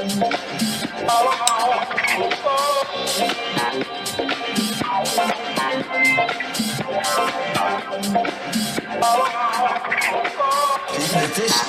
[0.00, 0.16] this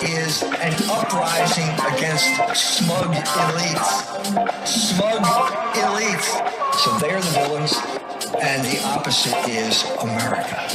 [0.03, 2.23] is an uprising against
[2.55, 3.91] smug elites.
[4.65, 5.23] Smug
[5.73, 6.29] elites.
[6.79, 7.73] So they're the villains,
[8.41, 10.69] and the opposite is America.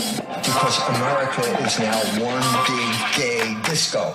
[0.44, 4.12] Because America is now one big gay disco.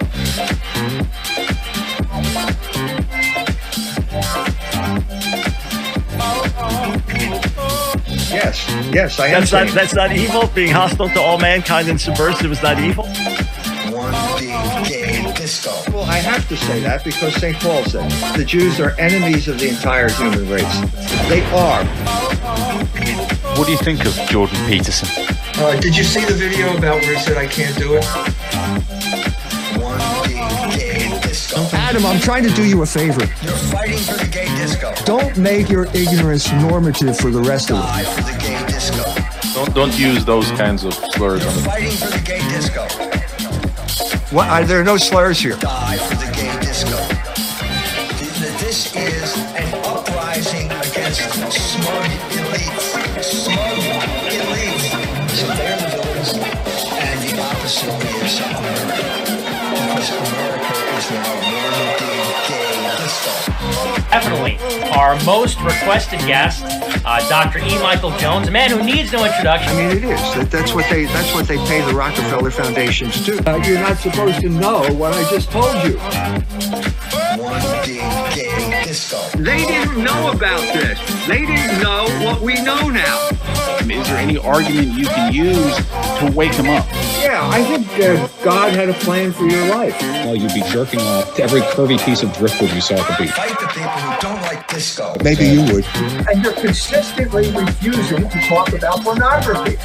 [8.31, 9.41] Yes, yes, I am.
[9.41, 10.47] That's not that's not evil.
[10.55, 13.05] Being hostile to all mankind and subversive is not evil.
[13.93, 15.71] One big gay disco.
[15.91, 17.57] Well, I have to say that because St.
[17.57, 20.79] Paul said the Jews are enemies of the entire human race.
[21.27, 21.83] They are.
[23.57, 25.09] What do you think of Jordan Peterson?
[25.57, 28.05] Uh, did you see the video about where he said I can't do it?
[29.81, 31.61] One big gay disco.
[31.73, 33.21] Adam, I'm trying to do you a favor.
[33.43, 34.93] You're fighting for the gay disco.
[35.05, 37.85] Don't make your ignorance normative for the rest of us.
[37.85, 39.03] Die for the gay disco.
[39.53, 42.83] Don't don't use those kinds of slurs on You're the fighting for the gay disco.
[44.35, 44.47] What?
[44.49, 45.57] Are there no slurs here?
[45.57, 45.97] Die
[64.91, 66.63] our most requested guest,
[67.05, 67.59] uh, Dr.
[67.59, 67.77] E.
[67.81, 69.71] Michael Jones, a man who needs no introduction.
[69.71, 70.19] I mean, it is.
[70.35, 71.05] That, that's what they.
[71.05, 73.37] That's what they pay the Rockefeller foundations to.
[73.49, 75.97] Uh, you're not supposed to know what I just told you.
[77.41, 78.01] One big
[78.35, 79.19] gay disco.
[79.37, 80.99] They didn't know about this.
[81.27, 83.29] They didn't know what we know now.
[83.89, 85.75] Is there any argument you can use
[86.19, 86.85] to wake him up?
[87.21, 89.99] Yeah, I think uh, God had a plan for your life.
[90.01, 93.23] Well, you'd be jerking off to every curvy piece of driftwood you saw at the
[93.23, 93.33] beach.
[93.33, 94.40] Fight the people who don't like
[94.71, 95.13] disco.
[95.23, 95.85] Maybe you would.
[96.29, 99.77] And you're consistently refusing to talk about pornography.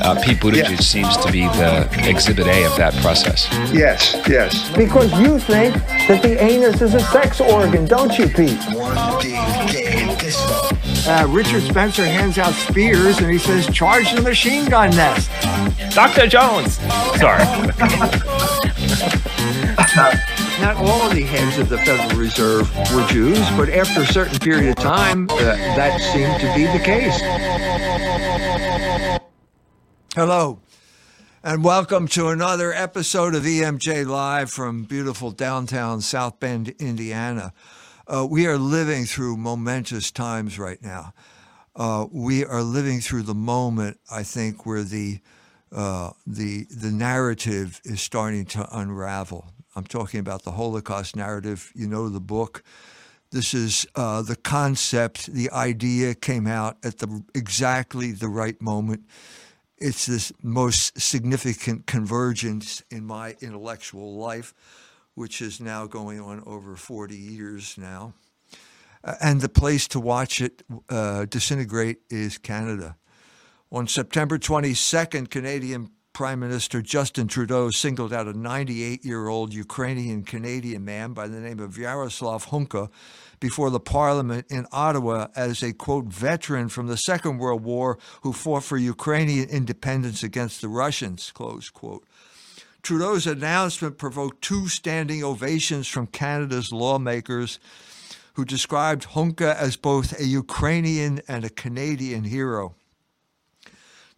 [0.00, 0.76] Uh, Pete Buttigieg Yeah.
[0.76, 3.48] seems to be the exhibit A of that process.
[3.72, 4.70] Yes, yes.
[4.76, 5.74] Because you think
[6.08, 8.58] that the anus is a sex organ, don't you, Pete?
[8.72, 9.34] One big
[9.70, 10.76] gay disco.
[11.06, 15.30] Uh, Richard Spencer hands out spears and he says, "Charge the machine gun nest."
[15.94, 16.26] Dr.
[16.26, 16.78] Jones.
[17.18, 17.44] Sorry.
[20.62, 24.68] Not all the heads of the Federal Reserve were Jews, but after a certain period
[24.68, 27.20] of time, uh, that seemed to be the case.
[30.14, 30.60] Hello,
[31.42, 37.52] and welcome to another episode of EMJ Live from beautiful downtown South Bend, Indiana.
[38.06, 41.12] Uh, we are living through momentous times right now.
[41.74, 45.22] Uh, we are living through the moment, I think, where the
[45.74, 49.51] uh, the the narrative is starting to unravel.
[49.74, 51.72] I'm talking about the Holocaust narrative.
[51.74, 52.62] You know the book.
[53.30, 59.06] This is uh, the concept, the idea came out at the exactly the right moment.
[59.78, 64.52] It's this most significant convergence in my intellectual life,
[65.14, 68.12] which is now going on over 40 years now.
[69.02, 72.96] Uh, and the place to watch it uh, disintegrate is Canada.
[73.72, 80.24] On September 22nd, Canadian Prime Minister Justin Trudeau singled out a 98 year old Ukrainian
[80.24, 82.90] Canadian man by the name of Yaroslav Hunka
[83.40, 88.34] before the parliament in Ottawa as a quote veteran from the Second World War who
[88.34, 92.04] fought for Ukrainian independence against the Russians, close quote.
[92.82, 97.58] Trudeau's announcement provoked two standing ovations from Canada's lawmakers
[98.34, 102.74] who described Hunka as both a Ukrainian and a Canadian hero.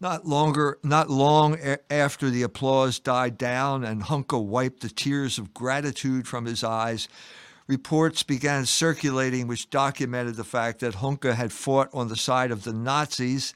[0.05, 5.39] Not longer, not long a- after the applause died down and Hunka wiped the tears
[5.39, 7.09] of gratitude from his eyes,
[7.67, 12.65] reports began circulating which documented the fact that Hunka had fought on the side of
[12.65, 13.55] the Nazis,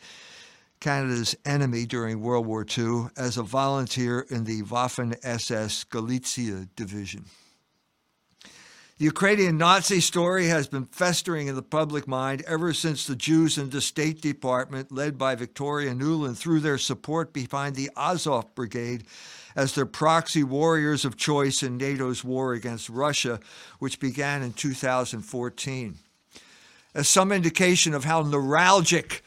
[0.81, 7.27] Canada's enemy during World War II, as a volunteer in the Waffen SS Galicia division.
[8.99, 13.57] The Ukrainian Nazi story has been festering in the public mind ever since the Jews
[13.57, 19.05] in the State Department, led by Victoria Nuland, threw their support behind the Azov Brigade
[19.55, 23.39] as their proxy warriors of choice in NATO's war against Russia,
[23.79, 25.95] which began in 2014.
[26.93, 29.21] As some indication of how neuralgic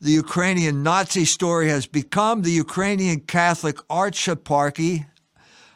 [0.00, 5.06] the Ukrainian Nazi story has become, the Ukrainian Catholic Archeparchy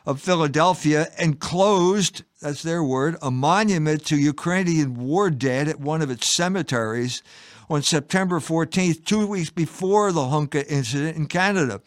[0.07, 6.11] of Philadelphia enclosed, that's their word, a monument to Ukrainian war dead at one of
[6.11, 7.23] its cemeteries
[7.71, 11.81] on September 14th, two weeks before the Hunka incident in Canada.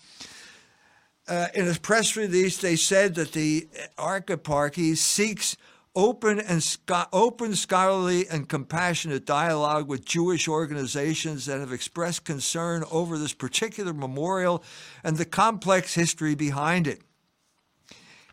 [1.28, 3.68] Uh, in a press release, they said that the
[3.98, 5.58] archeparchy seeks
[5.94, 6.78] open and
[7.12, 13.94] open scholarly and compassionate dialogue with Jewish organizations that have expressed concern over this particular
[13.94, 14.64] memorial
[15.04, 17.02] and the complex history behind it.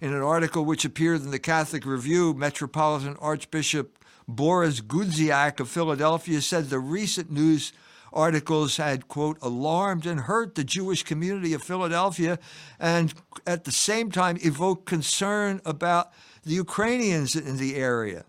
[0.05, 6.43] In an article which appeared in the Catholic Review, Metropolitan Archbishop Boris Gudziak of Philadelphia
[6.43, 7.73] said the recent news
[8.13, 12.39] articles had, quote, alarmed and hurt the Jewish community of Philadelphia
[12.79, 13.15] and
[13.47, 16.13] at the same time evoked concern about
[16.43, 18.27] the Ukrainians in the area.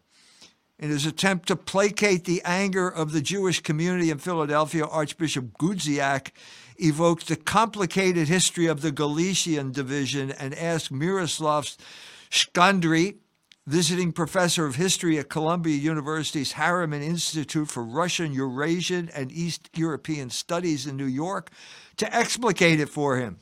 [0.79, 6.31] In his attempt to placate the anger of the Jewish community in Philadelphia, Archbishop Gudziak
[6.77, 11.75] evoked the complicated history of the Galician division and asked Miroslav
[12.29, 13.15] Shkandrij,
[13.67, 20.29] visiting professor of history at Columbia University's Harriman Institute for Russian, Eurasian, and East European
[20.29, 21.49] Studies in New York,
[21.97, 23.39] to explicate it for him.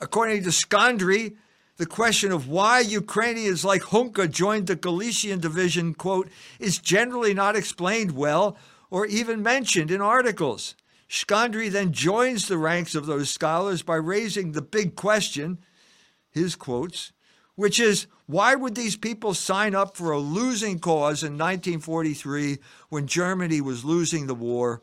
[0.00, 1.36] According to Skandry,
[1.76, 7.56] the question of why Ukrainians like Hunka joined the Galician division, quote, is generally not
[7.56, 8.56] explained well
[8.90, 10.74] or even mentioned in articles.
[11.08, 15.58] Skandry then joins the ranks of those scholars by raising the big question,
[16.30, 17.12] his quotes,
[17.54, 22.58] which is why would these people sign up for a losing cause in 1943
[22.90, 24.82] when Germany was losing the war?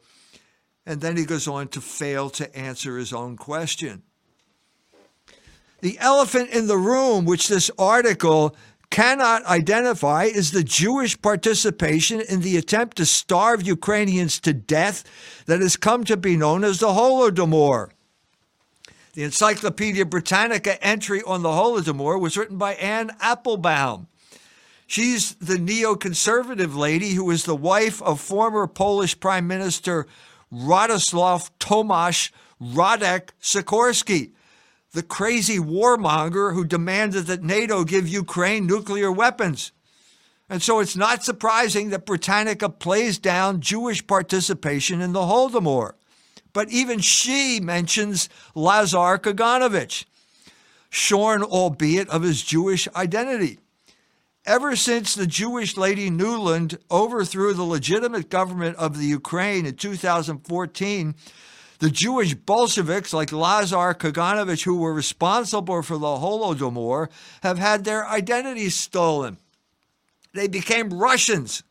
[0.83, 4.01] And then he goes on to fail to answer his own question.
[5.81, 8.55] The elephant in the room, which this article
[8.95, 15.03] cannot identify, is the Jewish participation in the attempt to starve Ukrainians to death
[15.47, 17.89] that has come to be known as the Holodomor.
[19.13, 24.07] The Encyclopedia Britannica entry on the Holodomor was written by Anne Applebaum.
[24.87, 30.07] She's the neoconservative lady who is the wife of former Polish Prime Minister
[30.53, 32.31] Radoslaw Tomasz
[32.61, 34.31] Radek Sikorski,
[34.95, 39.73] the crazy warmonger who demanded that NATO give Ukraine nuclear weapons.
[40.49, 45.95] And so it's not surprising that Britannica plays down Jewish participation in the Holodomor.
[46.53, 50.05] But even she mentions Lazar Kaganovich,
[50.89, 53.59] shorn albeit of his Jewish identity.
[54.45, 61.15] Ever since the Jewish lady Nuland overthrew the legitimate government of the Ukraine in 2014,
[61.85, 67.09] the Jewish Bolsheviks like Lazar Kaganovich, who were responsible for the Holodomor,
[67.43, 69.37] have had their identities stolen.
[70.33, 71.61] They became Russians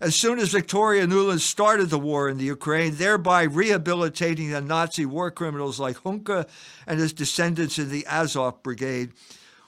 [0.00, 5.04] as soon as Victoria Nuland started the war in the Ukraine, thereby rehabilitating the Nazi
[5.04, 6.48] war criminals like Hunka
[6.86, 9.12] and his descendants in the Azov Brigade,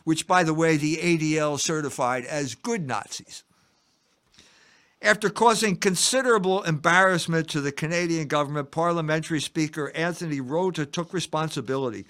[0.04, 3.44] which, by the way, the ADL certified as good Nazis.
[5.06, 12.06] After causing considerable embarrassment to the Canadian government, Parliamentary Speaker Anthony Rota took responsibility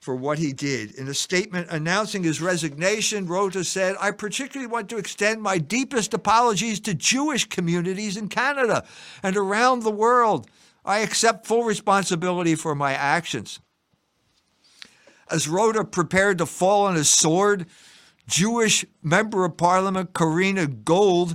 [0.00, 0.90] for what he did.
[0.96, 6.12] In a statement announcing his resignation, Rota said, I particularly want to extend my deepest
[6.12, 8.84] apologies to Jewish communities in Canada
[9.22, 10.46] and around the world.
[10.84, 13.60] I accept full responsibility for my actions.
[15.30, 17.64] As Rota prepared to fall on his sword,
[18.26, 21.34] Jewish member of parliament Karina Gould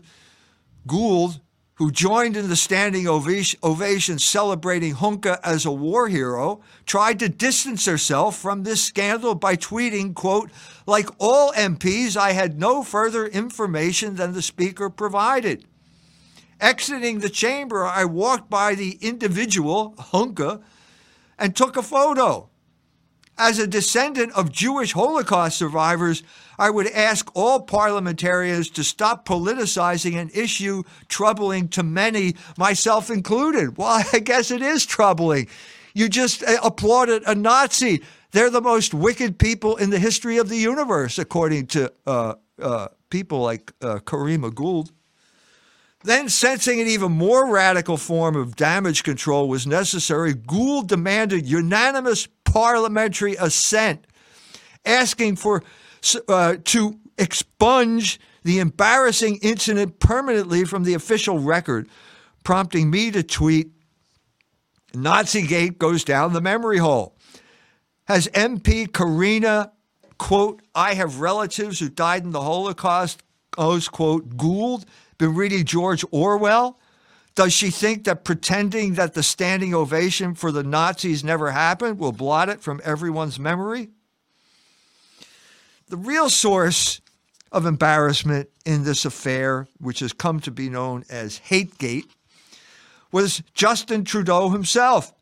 [0.88, 1.42] Gould,
[1.76, 7.86] who joined in the standing ovation celebrating Hunka as a war hero, tried to distance
[7.86, 10.52] herself from this scandal by tweeting, quote,
[10.86, 15.66] like all MPs, I had no further information than the speaker provided.
[16.62, 20.62] Exiting the chamber, I walked by the individual, Hunka,
[21.38, 22.50] and took a photo.
[23.38, 26.24] As a descendant of Jewish Holocaust survivors,
[26.58, 33.78] I would ask all parliamentarians to stop politicizing an issue troubling to many, myself included.
[33.78, 35.48] Well, I guess it is troubling.
[35.94, 38.04] You just uh, applauded a Nazi.
[38.32, 42.90] They're the most wicked people in the history of the universe, according to uh, uh,
[43.10, 44.92] people like uh, Karima Gould.
[46.04, 52.28] Then, sensing an even more radical form of damage control was necessary, Gould demanded unanimous
[52.44, 54.06] parliamentary assent,
[54.86, 55.64] asking for
[56.28, 61.90] uh, to expunge the embarrassing incident permanently from the official record,
[62.44, 63.72] prompting me to tweet
[64.94, 67.16] Nazigate goes down the memory hole.
[68.08, 69.72] Has MP Karina,
[70.18, 74.86] quote, I have relatives who died in the Holocaust, close quote, Gould,
[75.18, 76.80] been reading George Orwell?
[77.36, 82.14] Does she think that pretending that the standing ovation for the Nazis never happened will
[82.14, 83.90] blot it from everyone's memory?
[85.88, 87.00] The real source
[87.52, 92.08] of embarrassment in this affair, which has come to be known as Hategate,
[93.12, 95.14] was Justin Trudeau himself,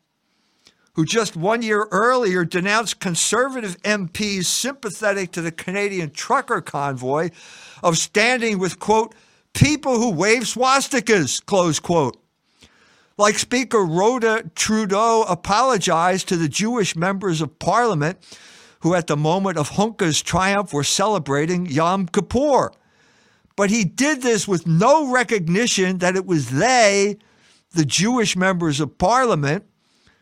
[0.94, 7.30] who just one year earlier denounced conservative MPs sympathetic to the Canadian trucker convoy
[7.84, 9.14] of standing with, quote,
[9.54, 12.18] people who wave swastikas, close quote.
[13.18, 18.18] Like Speaker Rota Trudeau apologized to the Jewish members of parliament
[18.84, 22.70] who, at the moment of Hunka's triumph, were celebrating Yom Kippur.
[23.56, 27.18] But he did this with no recognition that it was they,
[27.72, 29.64] the Jewish members of parliament,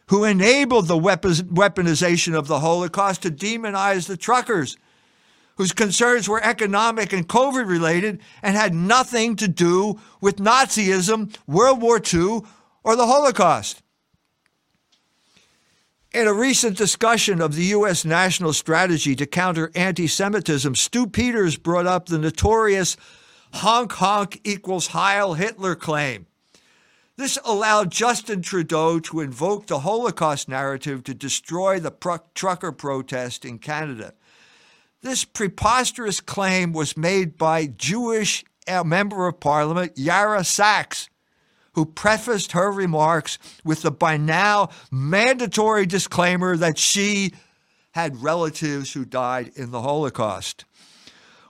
[0.10, 4.78] who enabled the weaponization of the Holocaust to demonize the truckers,
[5.56, 11.82] whose concerns were economic and COVID related and had nothing to do with Nazism, World
[11.82, 12.42] War II,
[12.84, 13.82] or the Holocaust.
[16.14, 18.04] In a recent discussion of the U.S.
[18.04, 22.98] national strategy to counter anti Semitism, Stu Peters brought up the notorious
[23.54, 26.26] honk honk equals Heil Hitler claim.
[27.16, 31.94] This allowed Justin Trudeau to invoke the Holocaust narrative to destroy the
[32.36, 34.14] trucker protest in Canada.
[35.02, 41.08] This preposterous claim was made by Jewish uh, member of parliament Ya'ara Saks,
[41.74, 47.32] who prefaced her remarks with the by now mandatory disclaimer that she
[47.92, 50.66] had relatives who died in the Holocaust.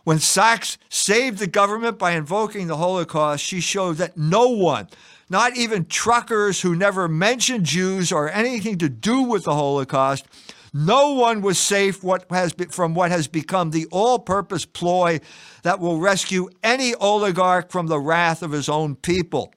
[0.04, 4.88] When Saks saved the government by invoking the Holocaust, she showed that no one,
[5.30, 10.26] not even truckers who never mentioned Jews or anything to do with the Holocaust,
[10.74, 15.20] no one was safe what has be, from what has become the all purpose ploy
[15.64, 19.54] that will rescue any oligarch from the wrath of his own people.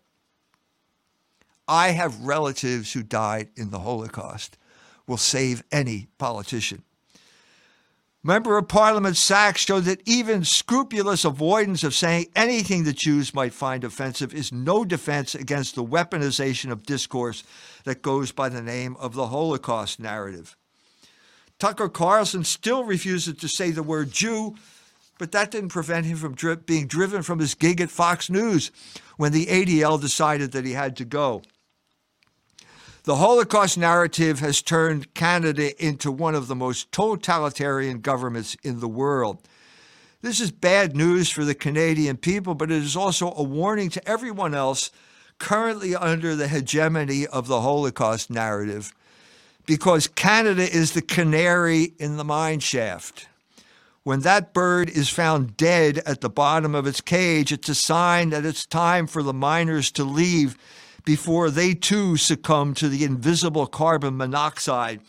[1.67, 4.59] I have relatives who died in the Holocaust,
[5.07, 6.83] will save any politician.
[8.27, 13.53] Member of Parliament Saks showed that even scrupulous avoidance of saying anything the Jews might
[13.53, 17.45] find offensive is no defense against the weaponization of discourse
[17.85, 20.57] that goes by the name of the Holocaust narrative.
[21.59, 24.55] Tucker Carlson still refuses to say the word Jew,
[25.19, 28.71] but that didn't prevent him from being driven from his gig at Fox News
[29.19, 31.43] when the ADL decided that he had to go.
[33.05, 38.89] The Holocaust narrative has turned Canada into one of the most totalitarian governments in the
[38.89, 39.47] world.
[40.23, 44.09] This is bad news for the Canadian people, but it is also a warning to
[44.09, 44.91] everyone else
[45.39, 48.95] currently under the hegemony of the Holocaust narrative,
[49.67, 53.29] because Canada is the canary in the mine shaft.
[54.03, 58.31] When that bird is found dead at the bottom of its cage, it's a sign
[58.31, 60.57] that it's time for the miners to leave
[61.05, 65.01] before they too succumb to the invisible carbon monoxide,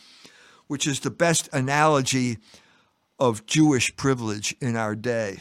[0.66, 2.38] which is the best analogy
[3.18, 5.38] of Jewish privilege in our day.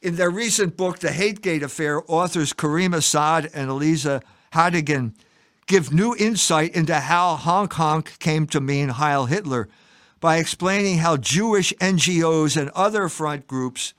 [0.00, 4.22] In their recent book, The Hategate Affair, authors Karima Assad and Eliza
[4.52, 5.14] Hadigan
[5.66, 9.68] give new insight into how honk honk came to mean Heil Hitler
[10.18, 13.94] by explaining how Jewish NGOs and other front groups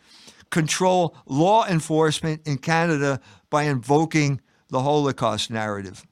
[0.50, 6.08] control law enforcement in Canada by invoking the Holocaust narrative.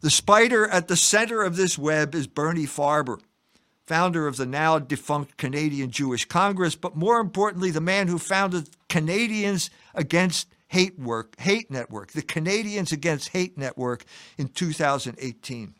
[0.00, 3.20] The spider at the center of this web is Bernie Farber,
[3.86, 8.68] founder of the now defunct Canadian Jewish Congress, but more importantly, the man who founded
[8.88, 14.04] Canadians Against Hate Work, Hate Network, the Canadians Against Hate Network
[14.36, 15.74] in 2018.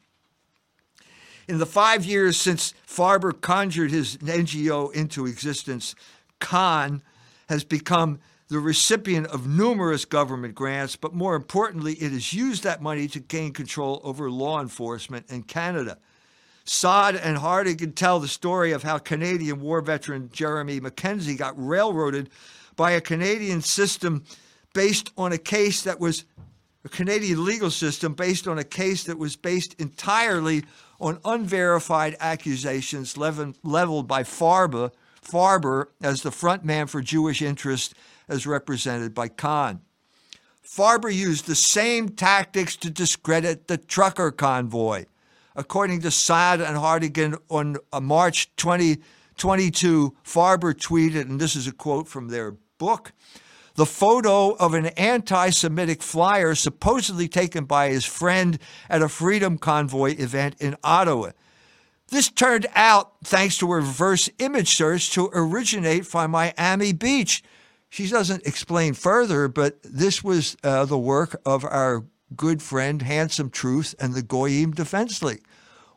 [1.48, 5.96] In the five years since Farber conjured his NGO into existence,
[6.38, 7.02] CAHN
[7.48, 8.20] has become
[8.52, 13.18] the recipient of numerous government grants, but more importantly, it has used that money to
[13.18, 15.96] gain control over law enforcement in Canada.
[16.64, 21.54] Saad and Hardy can tell the story of how Canadian war veteran Jeremy MacKenzie got
[21.56, 22.28] railroaded
[22.76, 24.22] by a Canadian system
[24.74, 26.26] based on a case that was
[26.84, 30.62] a Canadian legal system based on a case that was based entirely
[31.00, 34.90] on unverified accusations leveled by Farber,
[35.24, 37.94] Farber as the front man for Jewish interests
[38.28, 39.80] as represented by CAN.
[40.64, 45.04] Farber used the same tactics to discredit the trucker convoy.
[45.54, 51.72] According to Saad and Hartigan on uh, March 2022, Farber tweeted, and this is a
[51.72, 53.12] quote from their book
[53.74, 59.58] the photo of an anti Semitic flyer supposedly taken by his friend at a Freedom
[59.58, 61.30] Convoy event in Ottawa.
[62.08, 67.42] This turned out, thanks to a reverse image search, to originate from Miami Beach,
[67.92, 73.50] she doesn't explain further, but this was uh, the work of our good friend Handsome
[73.50, 75.44] Truth and the Goyim Defense League.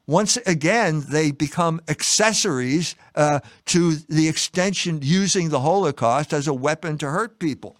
[0.06, 6.98] Once again, they become accessories uh, to the extension using the Holocaust as a weapon
[6.98, 7.78] to hurt people.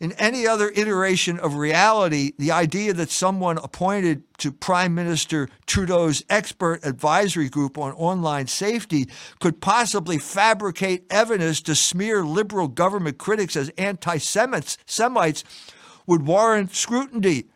[0.00, 6.22] In any other iteration of reality, the idea that someone appointed to Prime Minister Trudeau's
[6.30, 9.08] expert advisory group on online safety
[9.40, 15.44] could possibly fabricate evidence to smear liberal government critics as anti Semites
[16.06, 17.46] would warrant scrutiny,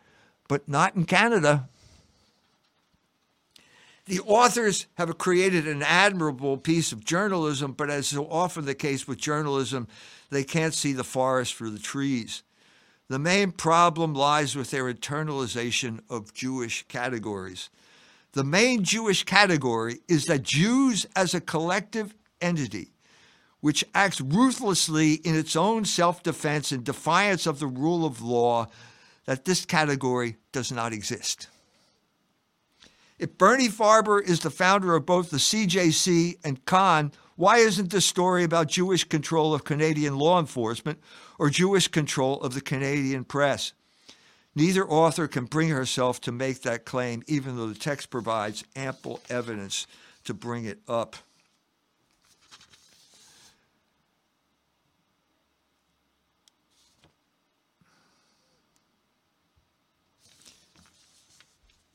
[0.49, 1.69] but not in Canada.
[4.05, 9.07] The authors have created an admirable piece of journalism, but as so often the case
[9.07, 9.87] with journalism,
[10.33, 12.43] they can't see the forest for the trees.
[13.09, 17.69] The main problem lies with their internalization of Jewish categories.
[18.31, 22.93] The main Jewish category is that Jews as a collective entity,
[23.59, 28.67] which acts ruthlessly in its own self defense in defiance of the rule of law,
[29.25, 31.47] that this category does not exist.
[33.19, 38.05] If Bernie Farber is the founder of both the CJC and CAHN, why isn't this
[38.05, 40.99] story about Jewish control of Canadian law enforcement
[41.39, 43.73] or Jewish control of the Canadian press?
[44.55, 49.19] Neither author can bring herself to make that claim, even though the text provides ample
[49.29, 49.87] evidence
[50.25, 51.15] to bring it up.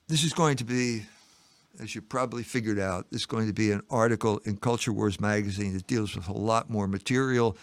[0.09, 1.03] This is going to be,
[1.81, 5.21] as you probably figured out, this is going to be an article in Culture Wars
[5.21, 7.57] magazine that deals with a lot more material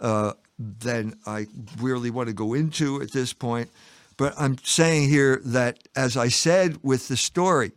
[0.00, 1.46] uh, than I
[1.78, 3.70] really want to go into at this point.
[4.16, 7.72] But I'm saying here that, as I said with the story,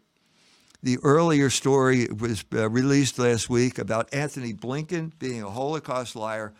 [0.83, 6.53] the earlier story was uh, released last week about Antony Blinken being a Holocaust liar.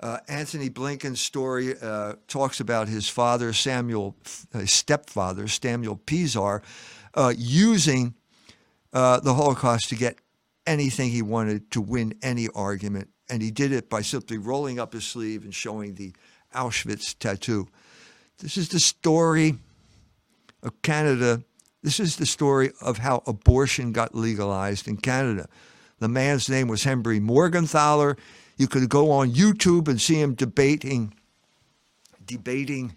[0.00, 4.14] Uh, Antony Blinken's story uh, talks about his father, Samuel,
[4.52, 6.62] his stepfather, Samuel Pisar,
[7.14, 8.14] uh, using
[8.96, 10.16] uh, the Holocaust to get
[10.66, 13.10] anything he wanted to win any argument.
[13.28, 16.14] And he did it by simply rolling up his sleeve and showing the
[16.54, 17.68] Auschwitz tattoo.
[18.38, 19.58] This is the story
[20.62, 21.42] of Canada.
[21.82, 25.46] This is the story of how abortion got legalized in Canada.
[25.98, 28.18] The man's name was Henry Morgenthaler.
[28.56, 31.12] You could go on YouTube and see him debating
[32.24, 32.96] debating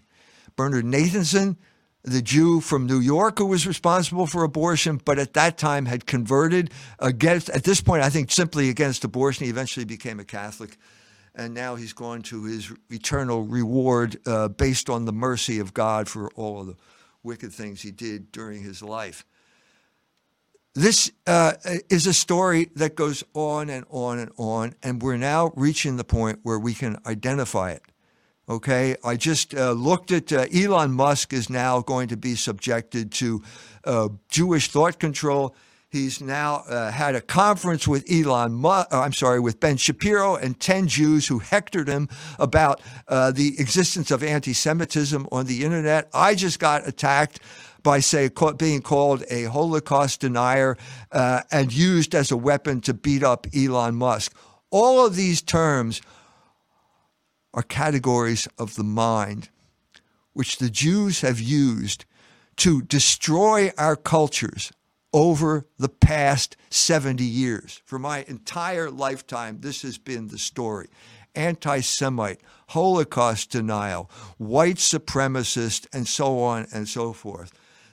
[0.56, 1.56] Bernard Nathanson,
[2.02, 6.06] the Jew from New York who was responsible for abortion, but at that time had
[6.06, 9.44] converted against, at this point, I think simply against abortion.
[9.44, 10.76] He eventually became a Catholic.
[11.34, 16.08] And now he's gone to his eternal reward uh, based on the mercy of God
[16.08, 16.76] for all of the
[17.22, 19.24] wicked things he did during his life.
[20.74, 21.54] This uh,
[21.88, 26.04] is a story that goes on and on and on, and we're now reaching the
[26.04, 27.82] point where we can identify it.
[28.50, 33.12] Okay, I just uh, looked at uh, Elon Musk is now going to be subjected
[33.12, 33.44] to
[33.84, 35.54] uh, Jewish thought control.
[35.88, 40.58] He's now uh, had a conference with Elon Musk, I'm sorry, with Ben Shapiro and
[40.58, 42.08] 10 Jews who hectored him
[42.40, 46.10] about uh, the existence of anti Semitism on the internet.
[46.12, 47.38] I just got attacked
[47.84, 50.76] by, say, being called a Holocaust denier
[51.12, 54.34] uh, and used as a weapon to beat up Elon Musk.
[54.72, 56.02] All of these terms
[57.52, 59.48] are categories of the mind,
[60.32, 62.04] which the Jews have used
[62.56, 64.72] to destroy our cultures
[65.12, 67.82] over the past 70 years.
[67.84, 70.88] For my entire lifetime, this has been the story.
[71.34, 77.52] Anti Semite, Holocaust denial, white supremacist, and so on and so forth.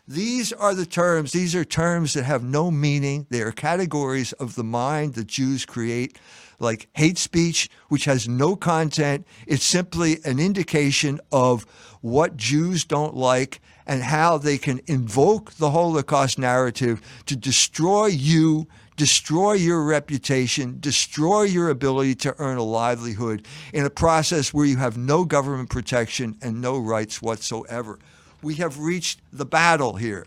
[0.10, 3.28] These are the terms, these are terms that have no meaning.
[3.30, 6.17] They are categories of the mind that Jews create,
[6.60, 9.28] like hate speech, which has no content.
[9.46, 11.65] It's simply an indication of
[12.00, 18.65] what Jews don't like and how they can invoke the Holocaust narrative to destroy you,
[18.96, 24.78] destroy your reputation, destroy your ability to earn a livelihood in a process where you
[24.78, 28.00] have no government protection and no rights whatsoever.
[28.41, 30.26] We have reached the battle here.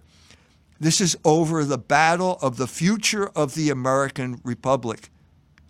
[0.79, 5.11] This is over the battle of the future of the American Republic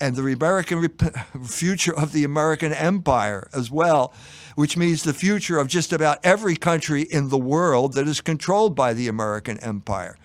[0.00, 0.88] and the American
[1.44, 4.14] future of the American empire as well,
[4.54, 8.74] which means the future of just about every country in the world that is controlled
[8.74, 10.16] by the American empire.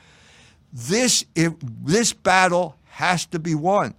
[0.72, 3.96] This, if, this battle has to be won.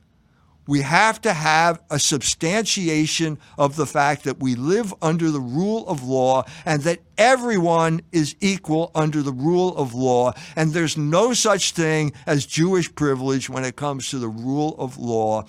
[0.66, 5.86] We have to have a substantiation of the fact that we live under the rule
[5.88, 10.32] of law and that everyone is equal under the rule of law.
[10.56, 14.98] And there's no such thing as Jewish privilege when it comes to the rule of
[14.98, 15.44] law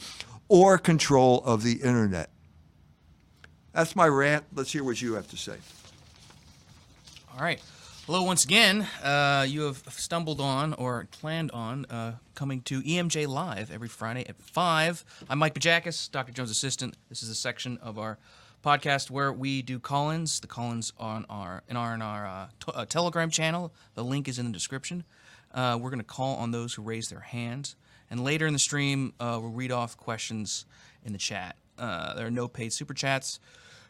[0.47, 2.29] or control of the internet.
[3.73, 4.45] That's my rant.
[4.53, 5.57] Let's hear what you have to say.
[7.33, 7.61] All right.
[8.07, 8.87] Hello, once again.
[9.03, 14.25] Uh, you have stumbled on or planned on uh, coming to EMJ Live every Friday
[14.29, 15.03] at 5.
[15.29, 16.31] I'm Mike Bajakis, Dr.
[16.31, 16.95] Jones' assistant.
[17.09, 18.17] This is a section of our
[18.63, 20.39] podcast where we do call-ins.
[20.39, 23.73] The call-ins on our in our in our uh, t- uh, Telegram channel.
[23.95, 25.03] The link is in the description.
[25.53, 27.75] Uh, we're going to call on those who raise their hands,
[28.09, 30.65] and later in the stream, uh, we'll read off questions
[31.03, 31.57] in the chat.
[31.77, 33.41] Uh, there are no paid super chats.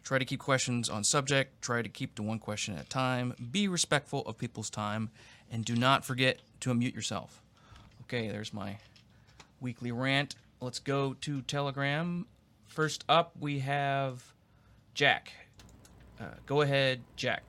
[0.08, 1.62] Try to keep questions on subject.
[1.62, 3.34] Try to keep to one question at a time.
[3.52, 5.10] Be respectful of people's time,
[5.52, 7.42] and do not forget to unmute yourself.
[8.04, 8.78] Okay, there's my
[9.60, 10.36] weekly rant.
[10.62, 12.26] Let's go to Telegram.
[12.68, 14.32] First up, we have
[14.94, 15.34] Jack.
[16.22, 17.44] Uh, go ahead, Jack.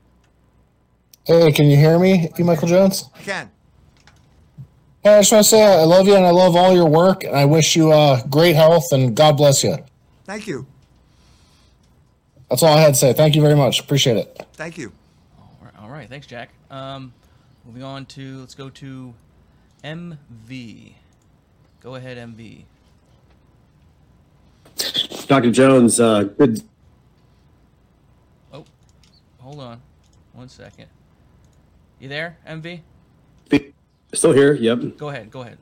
[1.26, 2.42] Hey, can you hear me, E.
[2.42, 3.08] Michael Jones?
[3.14, 3.50] I can.
[5.04, 7.22] Hey, I just want to say I love you and I love all your work,
[7.22, 9.78] and I wish you uh, great health and God bless you.
[10.24, 10.66] Thank you.
[12.50, 13.12] That's all I had to say.
[13.12, 13.80] Thank you very much.
[13.80, 14.46] Appreciate it.
[14.54, 14.92] Thank you.
[15.38, 16.08] All right, all right.
[16.08, 16.50] thanks, Jack.
[16.70, 17.12] Um,
[17.64, 19.14] moving on to let's go to
[19.84, 20.92] MV.
[21.80, 22.62] Go ahead, MV.
[25.26, 25.50] Dr.
[25.50, 26.62] Jones, uh, good.
[28.52, 28.64] Oh,
[29.38, 29.80] hold on,
[30.32, 30.86] one second.
[31.98, 32.80] You there, MV?
[34.14, 34.54] Still here?
[34.54, 34.96] Yep.
[34.96, 35.30] Go ahead.
[35.30, 35.58] Go ahead.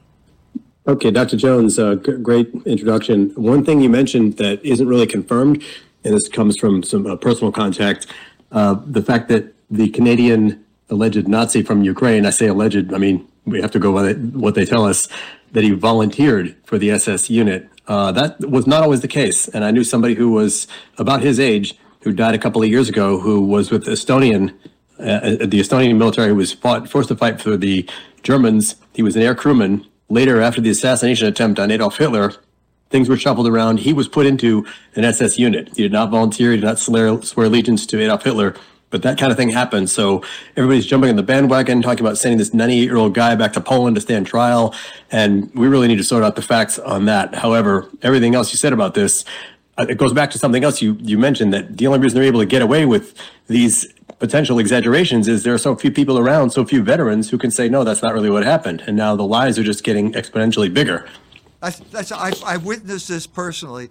[0.86, 1.36] Okay, Dr.
[1.36, 3.30] Jones, uh, g- great introduction.
[3.30, 5.64] One thing you mentioned that isn't really confirmed,
[6.06, 8.06] and this comes from some uh, personal contact,
[8.52, 13.26] uh, the fact that the Canadian alleged Nazi from Ukraine, I say alleged, I mean,
[13.44, 15.08] we have to go it, what they tell us,
[15.52, 17.68] that he volunteered for the SS unit.
[17.88, 19.48] Uh, that was not always the case.
[19.48, 20.66] And I knew somebody who was
[20.98, 24.54] about his age who died a couple of years ago who was with the Estonian
[24.98, 27.86] uh, the Estonian military who was fought, forced to fight for the
[28.22, 28.76] Germans.
[28.94, 29.86] He was an air crewman.
[30.08, 32.32] Later, after the assassination attempt on Adolf Hitler,
[32.90, 33.80] things were shuffled around.
[33.80, 35.68] He was put into an SS unit.
[35.76, 36.50] He did not volunteer.
[36.52, 38.54] He did not swear, swear allegiance to Adolf Hitler.
[38.90, 39.90] But that kind of thing happened.
[39.90, 40.22] So
[40.56, 43.60] everybody's jumping on the bandwagon, talking about sending this 98 year old guy back to
[43.60, 44.74] Poland to stand trial.
[45.10, 47.34] And we really need to sort out the facts on that.
[47.34, 49.24] However, everything else you said about this,
[49.76, 52.28] uh, it goes back to something else you, you mentioned that the only reason they're
[52.28, 53.14] able to get away with
[53.48, 57.50] these potential exaggerations is there are so few people around, so few veterans who can
[57.50, 58.82] say, no, that's not really what happened.
[58.86, 61.06] And now the lies are just getting exponentially bigger.
[61.70, 63.90] That's, I, I witnessed this personally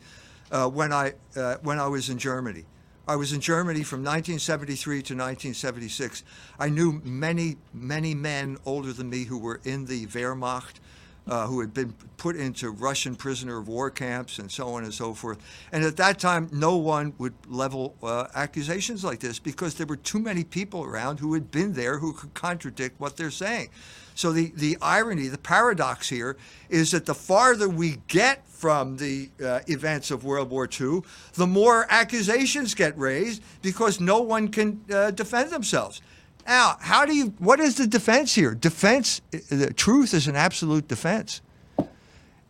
[0.51, 2.65] uh, when, I, uh, when I was in Germany.
[3.07, 6.23] I was in Germany from 1973 to 1976.
[6.57, 10.79] I knew many, many men older than me who were in the Wehrmacht,
[11.27, 14.93] uh, who had been put into Russian prisoner of war camps and so on and
[14.93, 15.37] so forth.
[15.71, 19.97] And at that time, no one would level uh, accusations like this because there were
[19.97, 23.69] too many people around who had been there who could contradict what they're saying.
[24.15, 26.37] So the, the irony, the paradox here
[26.69, 31.01] is that the farther we get from the uh, events of World War II,
[31.33, 36.01] the more accusations get raised because no one can uh, defend themselves.
[36.47, 37.33] Now, how do you?
[37.39, 38.55] What is the defense here?
[38.55, 39.21] Defense.
[39.31, 41.41] The truth is an absolute defense.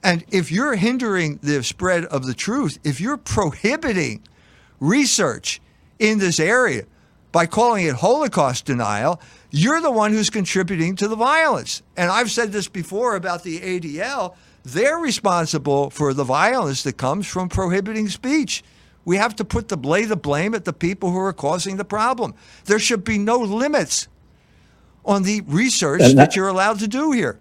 [0.04, 4.22] And if you're hindering the spread of the truth, if you're prohibiting
[4.80, 5.62] research
[5.98, 6.86] in this area
[7.32, 9.20] by calling it Holocaust denial,
[9.58, 11.82] you're the one who's contributing to the violence.
[11.96, 14.36] And I've said this before about the ADL.
[14.64, 18.64] They're responsible for the violence that comes from prohibiting speech.
[19.06, 21.86] We have to put the lay the blame at the people who are causing the
[21.86, 22.34] problem.
[22.66, 24.10] There should be no limits
[25.06, 27.40] on the research that, that, you're allowed to do here.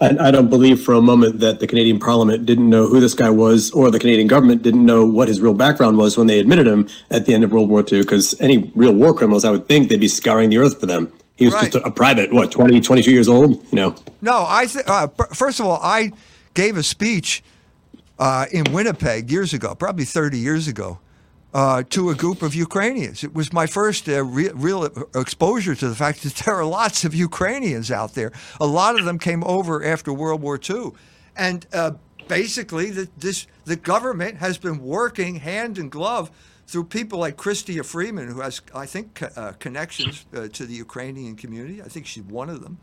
[0.00, 3.14] I, I, don't believe for a moment that the Canadian Parliament didn't know who this
[3.14, 6.38] guy was, or the Canadian government didn't know what his real background was when they
[6.38, 8.02] admitted him at the end of World War II.
[8.02, 11.12] Because any real war criminals, I would think they'd be scouring the earth for them.
[11.36, 11.72] He was right.
[11.72, 13.52] just a, a, private, what, 20, 22 years old?
[13.72, 13.96] You know.
[14.22, 16.12] No, I th- uh, first of all, I
[16.54, 17.42] gave a speech
[18.18, 20.98] uh, in Winnipeg years ago, probably 30 years ago,
[21.54, 23.24] uh, to a group of Ukrainians.
[23.24, 24.84] It was my first uh, re- real
[25.14, 28.32] exposure to the fact that there are lots of Ukrainians out there.
[28.60, 30.92] A lot of them came over after World War II.
[31.36, 31.92] And uh,
[32.26, 36.30] basically, the, this, the government has been working hand in glove
[36.66, 41.34] through people like Chrystia Freeland, who has, I think, uh, connections uh, to the Ukrainian
[41.34, 41.80] community.
[41.80, 42.78] I think she's one of them.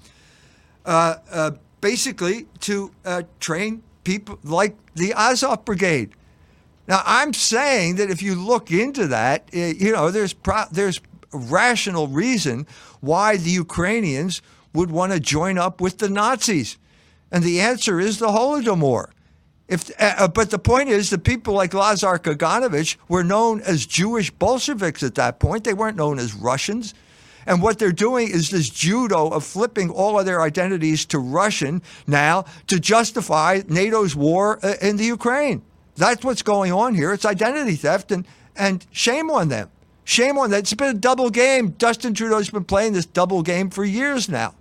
[1.82, 2.92] basically, to
[3.40, 6.16] train people like the Azov Brigade.
[6.88, 11.02] Now, I'm saying that if you look into that, eh, you know, there's pro- there's
[11.32, 12.68] rational reason
[13.02, 14.42] why the Ukrainians
[14.74, 16.78] would want to join up with the Nazis,
[17.32, 19.10] and the answer is the Holodomor.
[19.68, 24.30] If, uh, but the point is, the people like Lazar Kaganovich were known as Jewish
[24.30, 25.64] Bolsheviks at that point.
[25.64, 26.94] They weren't known as Russians.
[27.48, 31.82] And what they're doing is this judo of flipping all of their identities to Russian
[32.06, 35.64] now to justify NATO's war in the Ukraine.
[35.96, 37.14] That's what's going on here.
[37.14, 39.70] It's identity theft, and, and shame on them.
[40.04, 40.60] Shame on that.
[40.60, 41.76] It's been a double game.
[41.78, 44.54] Justin Trudeau's been playing this double game for years now.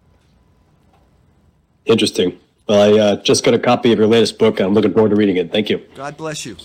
[1.84, 2.38] Interesting.
[2.66, 5.10] Well, I uh, just got a copy of your latest book, and I'm looking forward
[5.10, 5.52] to reading it.
[5.52, 5.82] Thank you.
[5.94, 6.56] God bless you.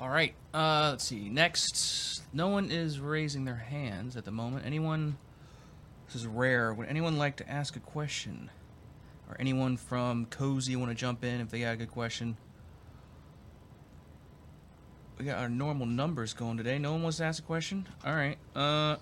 [0.00, 0.34] All right.
[0.54, 1.28] Uh, let's see.
[1.28, 4.64] Next, no one is raising their hands at the moment.
[4.64, 5.18] Anyone?
[6.06, 6.72] This is rare.
[6.72, 8.48] Would anyone like to ask a question,
[9.28, 12.36] or anyone from Cozy want to jump in if they got a good question?
[15.18, 16.78] We got our normal numbers going today.
[16.78, 17.86] No one wants to ask a question.
[18.04, 18.36] All right.
[18.54, 18.96] Uh,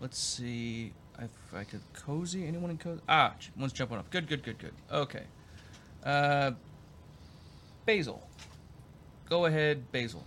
[0.00, 2.46] let's see if I could Cozy.
[2.46, 3.00] Anyone in Cozy?
[3.08, 4.10] Ah, one's jumping up.
[4.10, 4.74] Good, good, good, good.
[4.92, 5.22] Okay.
[6.04, 6.52] Uh,
[7.86, 8.22] Basil.
[9.28, 10.24] Go ahead, Basil.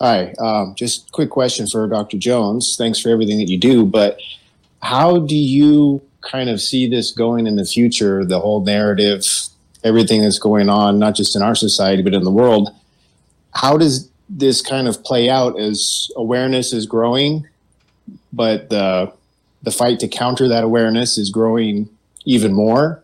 [0.00, 2.16] Hi, um, just quick question for Dr.
[2.16, 2.76] Jones.
[2.78, 4.18] Thanks for everything that you do, but
[4.82, 8.24] how do you kind of see this going in the future?
[8.24, 9.24] The whole narrative,
[9.84, 12.70] everything that's going on, not just in our society but in the world.
[13.54, 17.48] How does this kind of play out as awareness is growing,
[18.32, 19.12] but the
[19.62, 21.88] the fight to counter that awareness is growing
[22.24, 23.02] even more?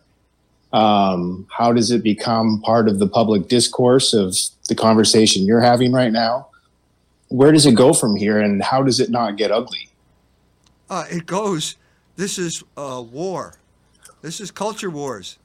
[0.72, 4.34] Um, how does it become part of the public discourse of
[4.68, 6.48] the conversation you're having right now?
[7.28, 9.90] Where does it go from here, and how does it not get ugly?
[10.88, 11.76] Uh, it goes.
[12.16, 13.58] This is uh, war.
[14.22, 15.38] This is culture wars,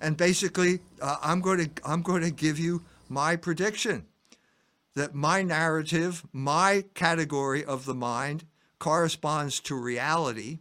[0.00, 4.06] and basically, uh, I'm going to I'm going to give you my prediction
[4.94, 8.44] that my narrative, my category of the mind,
[8.78, 10.58] corresponds to reality.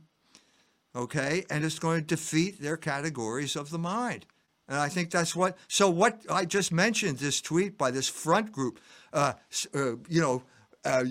[0.96, 4.26] Okay, and it's going to defeat their categories of the mind.
[4.68, 5.58] And I think that's what.
[5.68, 8.80] So what I just mentioned, this tweet by this front group,
[9.14, 9.34] uh,
[9.74, 10.44] uh, you know,
[10.86, 11.06] uh,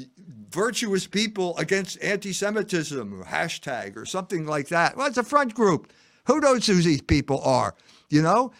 [0.50, 4.96] virtuous people against anti-Semitism, hashtag or something like that.
[4.96, 5.92] Well, it's a front group.
[6.26, 7.74] Who knows who these people are?
[8.08, 8.52] You know.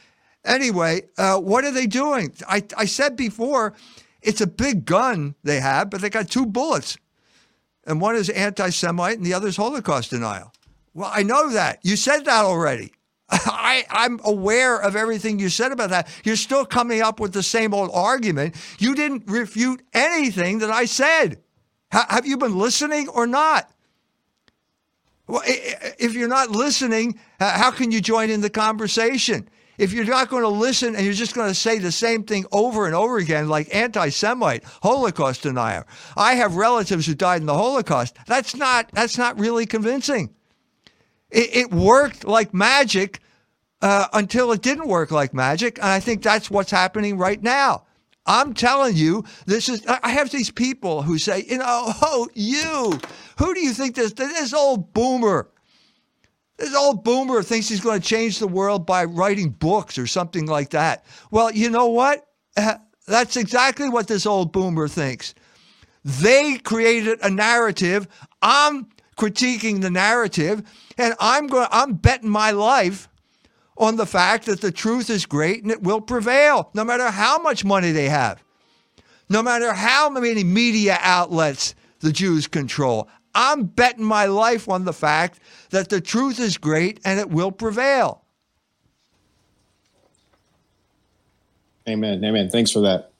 [0.44, 2.34] Anyway, uh, what are they doing?
[2.46, 3.72] I, I said before,
[4.20, 6.98] it's a big gun they have, but they got two bullets,
[7.86, 10.52] and one is anti-Semite and the other is Holocaust denial.
[10.92, 11.78] Well, I know that.
[11.82, 12.92] You said that already.
[13.30, 16.08] I, I'm aware of everything you said about that.
[16.24, 18.54] You're still coming up with the same old argument.
[18.78, 21.42] You didn't refute anything that I said.
[21.92, 23.70] H- have you been listening or not?
[25.26, 29.48] Well, if you're not listening, uh, how can you join in the conversation?
[29.78, 32.44] If you're not going to listen and you're just going to say the same thing
[32.52, 37.46] over and over again, like anti Semite, Holocaust denier, I have relatives who died in
[37.46, 40.34] the Holocaust, that's not, that's not really convincing.
[41.34, 43.20] It, it worked like magic
[43.82, 45.78] uh, until it didn't work like magic.
[45.78, 47.84] And I think that's what's happening right now.
[48.26, 49.84] I'm telling you, this is.
[49.86, 52.98] I have these people who say, you know, oh, you,
[53.38, 54.14] who do you think this?
[54.14, 55.50] This old boomer,
[56.56, 60.46] this old boomer thinks he's going to change the world by writing books or something
[60.46, 61.04] like that.
[61.30, 62.26] Well, you know what?
[62.56, 65.34] Uh, that's exactly what this old boomer thinks.
[66.02, 68.08] They created a narrative.
[68.40, 70.62] I'm critiquing the narrative,
[70.98, 71.68] and I'm going.
[71.70, 73.08] I'm betting my life
[73.76, 77.38] on the fact that the truth is great and it will prevail, no matter how
[77.38, 78.42] much money they have,
[79.28, 83.08] no matter how many media outlets the Jews control.
[83.34, 87.50] I'm betting my life on the fact that the truth is great and it will
[87.50, 88.22] prevail.
[91.88, 92.24] Amen.
[92.24, 92.48] Amen.
[92.48, 93.10] Thanks for that.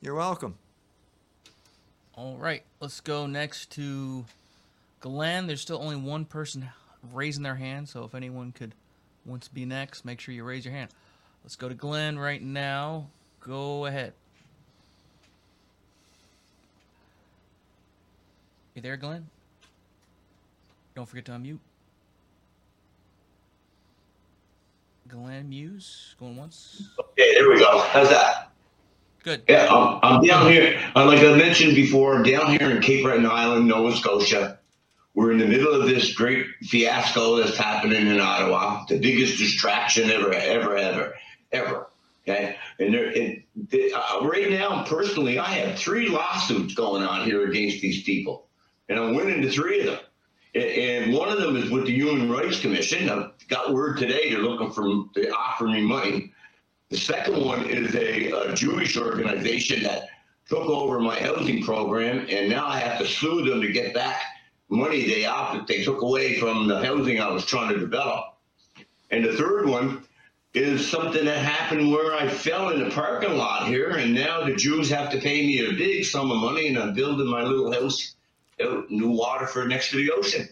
[0.00, 0.56] You're welcome.
[2.14, 4.24] All right, let's go next to
[5.00, 5.46] Glenn.
[5.46, 6.68] There's still only one person
[7.12, 8.74] raising their hand, so if anyone could
[9.26, 10.90] wants to be next, make sure you raise your hand.
[11.44, 13.08] Let's go to Glenn right now.
[13.40, 14.12] Go ahead.
[18.74, 19.26] You there, Glenn?
[20.94, 21.58] Don't forget to unmute.
[25.08, 26.88] Glenn Muse, going once.
[26.98, 27.80] Okay, there we go.
[27.88, 28.52] How's that?
[29.24, 29.42] Good.
[29.48, 30.80] Yeah, I'm, I'm down here.
[30.94, 34.59] Uh, like I mentioned before, down here in Cape Breton Island, Nova Scotia.
[35.14, 40.10] We're in the middle of this great fiasco that's happening in Ottawa, the biggest distraction
[40.10, 41.14] ever, ever, ever,
[41.50, 41.86] ever.
[42.22, 43.42] Okay, and, there, and
[43.94, 48.46] uh, right now, personally, I have three lawsuits going on here against these people,
[48.88, 50.00] and I'm winning the three of them.
[50.54, 53.08] And one of them is with the Human Rights Commission.
[53.08, 56.32] I've got word today they're looking for they offer me money.
[56.90, 60.08] The second one is a, a Jewish organization that
[60.48, 64.22] took over my housing program, and now I have to sue them to get back
[64.70, 68.36] money they offered, they took away from the housing I was trying to develop.
[69.10, 70.04] And the third one
[70.54, 74.54] is something that happened where I fell in the parking lot here, and now the
[74.54, 77.72] Jews have to pay me a big sum of money, and I'm building my little
[77.72, 78.14] house
[78.62, 80.48] out in New Waterford next to the ocean.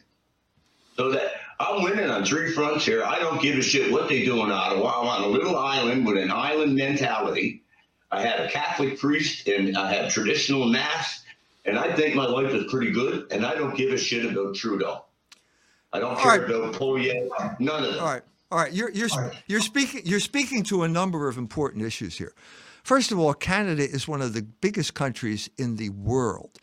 [0.97, 3.05] So that I'm winning on three fronts here.
[3.05, 5.01] I don't give a shit what they do in Ottawa.
[5.01, 7.63] I'm on a little island with an island mentality.
[8.11, 11.25] I had a Catholic priest, and I have traditional mass
[11.69, 14.55] and I think my life is pretty good, and I don't give a shit about
[14.55, 15.05] Trudeau.
[15.93, 16.51] I don't care right.
[16.51, 18.01] about Poilievre, none of them.
[18.01, 18.23] All right.
[18.51, 19.11] All right, you're you're
[19.47, 22.33] you're speaking you're speaking to a number of important issues here.
[22.83, 26.59] First of all, Canada is one of the biggest countries in the world,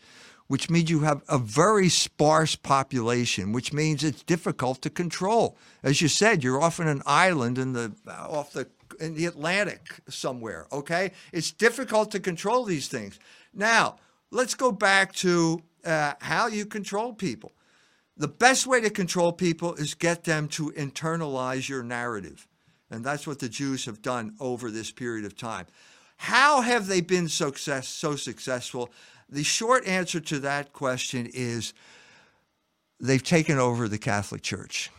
[0.48, 5.56] which means you have a very sparse population, which means it's difficult to control.
[5.84, 8.66] As you said, you're often an island in the uh, off the
[8.98, 10.66] in the Atlantic somewhere.
[10.72, 13.20] Okay, it's difficult to control these things.
[13.54, 13.98] Now,
[14.30, 17.52] let's go back to uh, how you control people.
[18.16, 22.48] The best way to control people is get them to internalize your narrative.
[22.90, 25.66] And that's what the Jews have done over this period of time.
[26.16, 28.90] How have they been success, so successful?
[29.28, 31.74] The short answer to that question is
[33.00, 34.90] they've taken over the Catholic Church.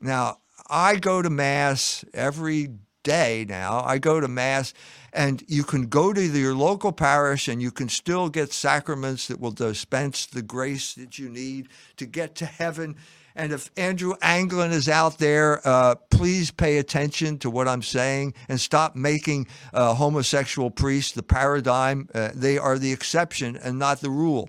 [0.00, 0.38] Now,
[0.68, 2.68] I go to Mass every
[3.04, 3.82] day now.
[3.84, 4.74] I go to Mass,
[5.14, 9.40] and you can go to your local parish and you can still get sacraments that
[9.40, 12.96] will dispense the grace that you need to get to heaven.
[13.36, 18.34] And if Andrew Anglin is out there, uh, please pay attention to what I'm saying
[18.48, 22.08] and stop making uh, homosexual priests the paradigm.
[22.12, 24.48] Uh, they are the exception and not the rule.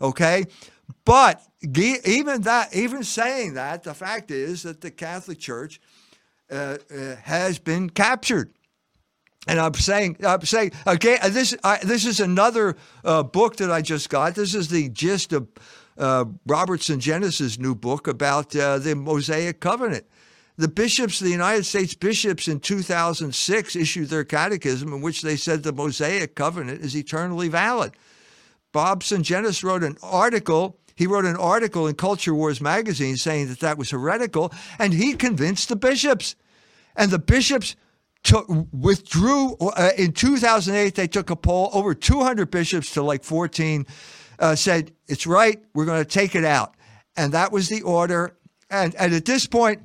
[0.00, 0.44] Okay?
[1.04, 5.80] But even that, even saying that, the fact is that the Catholic Church
[6.50, 8.52] uh, uh, has been captured.
[9.46, 13.82] And I'm saying, I'm saying again, this I, this is another uh, book that I
[13.82, 14.34] just got.
[14.34, 15.48] This is the gist of
[15.98, 20.06] uh, Robert Sungenis' new book about uh, the Mosaic Covenant.
[20.56, 25.62] The bishops, the United States bishops in 2006 issued their catechism in which they said
[25.62, 27.92] the Mosaic Covenant is eternally valid.
[28.72, 30.78] Bob Sungenis wrote an article.
[30.94, 35.14] He wrote an article in Culture Wars magazine saying that that was heretical, and he
[35.14, 36.36] convinced the bishops.
[36.96, 37.74] And the bishops
[38.24, 40.94] took, withdrew uh, in 2008.
[40.94, 41.70] They took a poll.
[41.72, 43.86] Over 200 bishops to like 14
[44.38, 45.62] uh, said it's right.
[45.74, 46.74] We're going to take it out,
[47.16, 48.36] and that was the order.
[48.70, 49.82] And and at this point,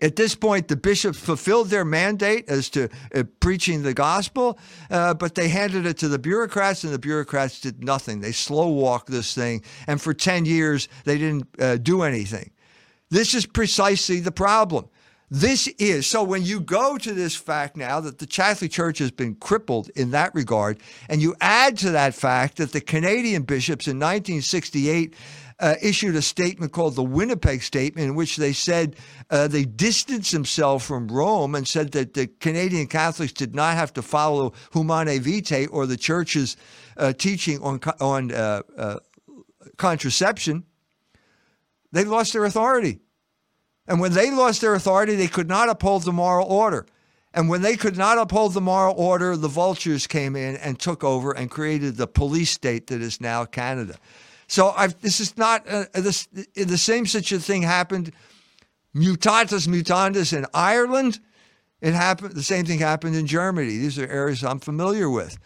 [0.00, 4.58] at this point, the bishops fulfilled their mandate as to uh, preaching the gospel,
[4.90, 8.20] uh, but they handed it to the bureaucrats, and the bureaucrats did nothing.
[8.20, 12.52] They slow walked this thing, and for 10 years, they didn't uh, do anything.
[13.10, 14.88] This is precisely the problem.
[15.30, 19.10] This is so when you go to this fact now that the Catholic Church has
[19.10, 23.86] been crippled in that regard, and you add to that fact that the Canadian bishops
[23.86, 25.14] in 1968
[25.60, 28.96] uh, issued a statement called the Winnipeg Statement, in which they said
[29.28, 33.92] uh, they distanced themselves from Rome and said that the Canadian Catholics did not have
[33.94, 36.56] to follow Humanae Vitae or the Church's
[36.96, 38.98] uh, teaching on on uh, uh,
[39.76, 40.64] contraception.
[41.92, 43.00] They lost their authority.
[43.88, 46.86] And when they lost their authority, they could not uphold the moral order.
[47.34, 51.02] And when they could not uphold the moral order, the vultures came in and took
[51.02, 53.96] over and created the police state that is now Canada.
[54.46, 58.12] So I've, this is not uh, this, the same such a thing happened
[58.94, 61.20] mutatis mutandis in Ireland.
[61.80, 62.32] It happened.
[62.32, 63.78] The same thing happened in Germany.
[63.78, 65.38] These are areas I'm familiar with.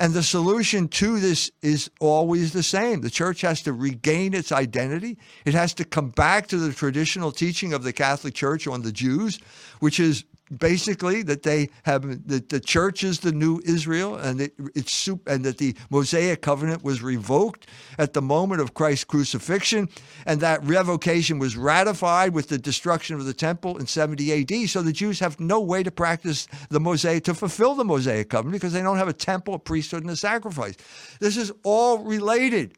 [0.00, 3.02] And the solution to this is always the same.
[3.02, 5.18] The church has to regain its identity.
[5.44, 8.92] It has to come back to the traditional teaching of the Catholic Church on the
[8.92, 9.38] Jews,
[9.78, 10.24] which is
[10.56, 15.44] basically that they have that the church is the new Israel and it, it's and
[15.44, 17.66] that the Mosaic covenant was revoked
[17.98, 19.88] at the moment of Christ's crucifixion.
[20.26, 24.82] And that revocation was ratified with the destruction of the temple in 70 AD so
[24.82, 28.72] the Jews have no way to practice the Mosaic to fulfill the Mosaic covenant because
[28.72, 30.76] they don't have a temple a priesthood and a sacrifice.
[31.20, 32.74] This is all related.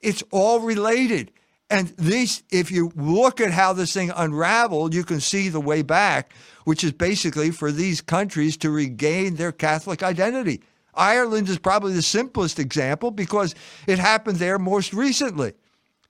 [0.00, 1.32] It's all related
[1.68, 5.82] and this, if you look at how this thing unraveled, you can see the way
[5.82, 6.32] back,
[6.64, 10.62] which is basically for these countries to regain their Catholic identity.
[10.94, 13.54] Ireland is probably the simplest example because
[13.86, 15.54] it happened there most recently.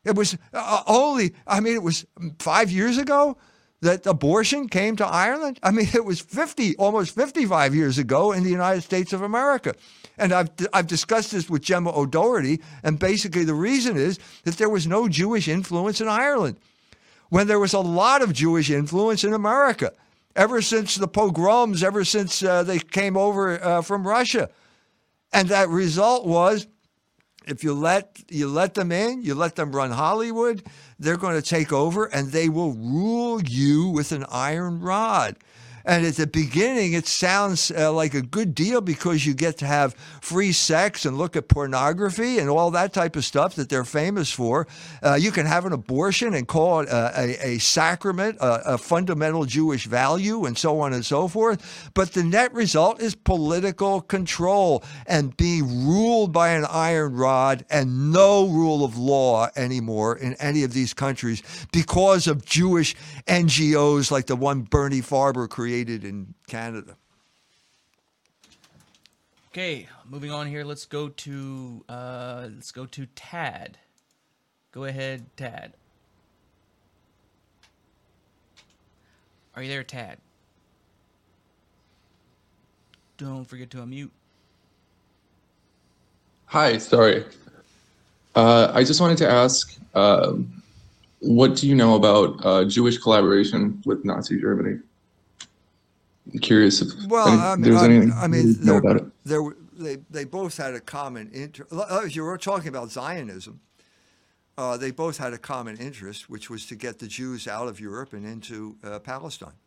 [0.05, 2.07] It was uh, only, I mean, it was
[2.39, 3.37] five years ago
[3.83, 5.59] that abortion came to Ireland.
[5.63, 9.75] I mean, it was 50, almost 55 years ago in the United States of America.
[10.19, 14.71] And I've, I've discussed this with Gemma O'Doherty, and basically the reason is that there
[14.71, 16.57] was no Jewish influence in Ireland
[17.29, 19.93] when there was a lot of Jewish influence in America
[20.37, 24.51] ever since the pogroms, ever since uh, they came over uh, from Russia.
[25.33, 26.67] And that result was
[27.47, 30.65] if you let you let them in, you let them run Hollywood,
[30.99, 35.37] they're going to take over and they will rule you with an iron rod.
[35.87, 39.67] And at the beginning, it sounds uh, like a good deal because you get to
[39.67, 43.85] have free sex and look at pornography and all that type of stuff that they're
[43.85, 44.67] famous for.
[45.01, 48.79] Uh, you can have an abortion and call it a, a, a sacrament, a, a
[48.79, 51.89] fundamental Jewish value, and so on and so forth.
[51.95, 58.13] But the net result is political control and being ruled by an iron rod and
[58.13, 62.97] no rule of law anymore in any of these countries because of Jewish
[63.29, 66.97] NGOs like the one Bernie Farber created in Canada.
[69.53, 70.65] Okay, moving on here.
[70.65, 73.79] Let's go to uh, let's go to Tad.
[74.73, 75.73] Go ahead, Tad.
[79.55, 80.19] Are you there, Tad?
[83.17, 84.11] Don't forget to unmute.
[86.47, 87.25] Hi, sorry.
[88.35, 90.63] Uh, I just wanted to ask, um,
[91.21, 94.81] what do you know about uh, Jewish collaboration with Nazi Germany?
[96.33, 98.79] I'm curious if Well, any- I mean, there's I, anything I mean, you know there,
[98.79, 99.05] about it.
[99.25, 101.73] there were- they they both had a common interest.
[102.17, 103.61] You were talking about Zionism,
[104.59, 107.79] uh, they both had a common interest, which was to get the Jews out of
[107.79, 109.59] Europe and into uh, Palestine.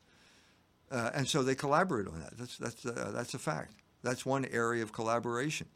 [0.91, 2.35] Uh, and so they collaborated on that.
[2.37, 3.73] That's that's uh, that's a fact.
[4.01, 5.67] That's one area of collaboration.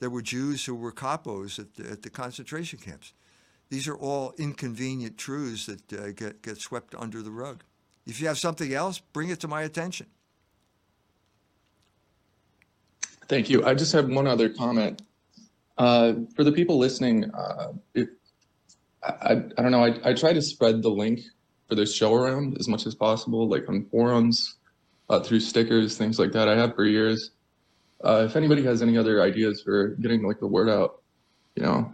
[0.00, 3.12] There were Jews who were capos at the, at the concentration camps.
[3.70, 7.62] These are all inconvenient truths that uh, get get swept under the rug.
[8.06, 10.06] If you have something else, bring it to my attention.
[13.28, 13.64] Thank you.
[13.64, 15.02] I just have one other comment.
[15.78, 18.08] Uh, for the people listening, uh, if,
[19.02, 21.20] I, I, don't know, I, I try to spread the link
[21.68, 24.56] for this show around as much as possible, like on forums,
[25.08, 26.48] uh, through stickers, things like that.
[26.48, 27.30] I have for years.
[28.04, 31.02] Uh, if anybody has any other ideas for getting like the word out,
[31.56, 31.92] you know,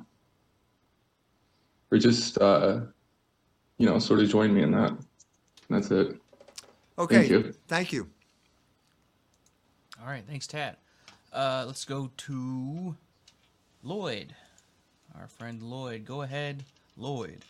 [1.91, 2.81] or just, uh,
[3.77, 4.93] you know, sort of join me in that.
[5.69, 6.17] That's it.
[6.99, 7.17] Okay.
[7.17, 7.55] Thank you.
[7.69, 8.09] Thank you.
[10.01, 10.77] All right, thanks, Tad.
[11.33, 12.97] Uh, let's go to
[13.83, 14.35] Lloyd,
[15.19, 16.05] our friend Lloyd.
[16.05, 16.65] Go ahead,
[16.97, 17.45] Lloyd.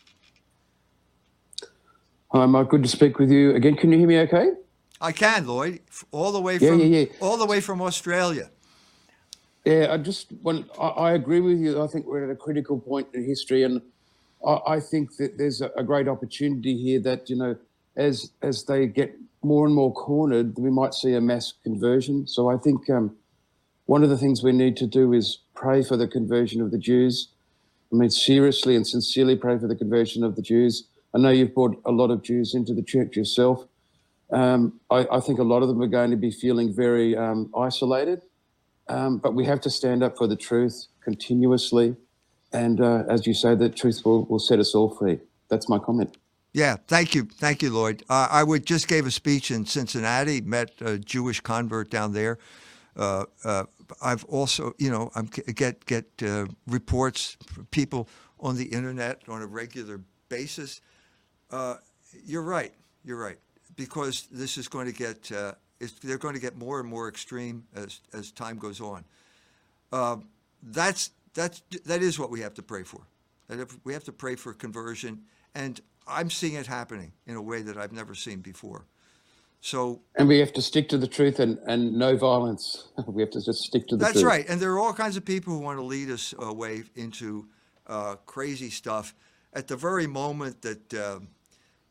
[2.33, 2.69] Hi, Mike.
[2.69, 3.77] Good to speak with you again.
[3.77, 4.51] Can you hear me okay?
[5.01, 7.05] I can, Lloyd, all the way Yeah, from yeah, yeah.
[7.21, 8.51] all the way from Australia.
[9.65, 11.83] Yeah, I just want, I, I agree with you.
[11.83, 13.81] I think we're at a critical point in history, and
[14.47, 17.57] I, I think that there's a, a great opportunity here that, you know,
[17.99, 22.27] as as they get more and more cornered, we might see a mass conversion.
[22.27, 23.17] So I think um,
[23.87, 26.79] one of the things we need to do is pray for the conversion of the
[26.79, 27.29] Jews.
[27.93, 30.85] I mean, seriously and sincerely pray for the conversion of the Jews.
[31.15, 33.67] I know you've brought a lot of Jews into the church yourself.
[34.31, 37.51] Um, I, I think a lot of them are going to be feeling very um,
[37.57, 38.23] isolated.
[38.89, 41.97] Um, but we have to stand up for the truth continuously.
[42.53, 45.21] And uh, as you say, the truth will, will set us all free.
[45.49, 46.17] That's my comment.
[46.59, 48.03] Yeah, thank you, thank you, Lloyd.
[48.09, 52.39] Uh, I would just gave a speech in Cincinnati, met a Jewish convert down there.
[52.97, 53.67] Uh, uh,
[54.03, 58.09] I've also, you know, I'm get get uh, reports from people
[58.41, 60.81] on the internet on a regular basis.
[61.49, 61.77] Uh,
[62.27, 62.75] you're right.
[63.05, 63.39] You're right
[63.77, 65.53] because this is going to get uh,
[66.03, 69.05] they're going to get more and more extreme as as time goes on.
[70.61, 73.03] That's that's that is what we have to pray for.
[73.85, 75.23] We have to pray for conversion,
[75.55, 78.87] and I'm seeing it happening in a way that I've never seen before.
[79.61, 82.89] So And we have to stick to the truth and, and no violence.
[83.07, 84.15] we have to just stick to the truth.
[84.15, 84.25] That's truth.
[84.25, 84.49] right.
[84.49, 87.49] And there are all kinds of people who want to lead us away into
[87.87, 89.15] uh, crazy stuff.
[89.53, 91.29] At the very moment that um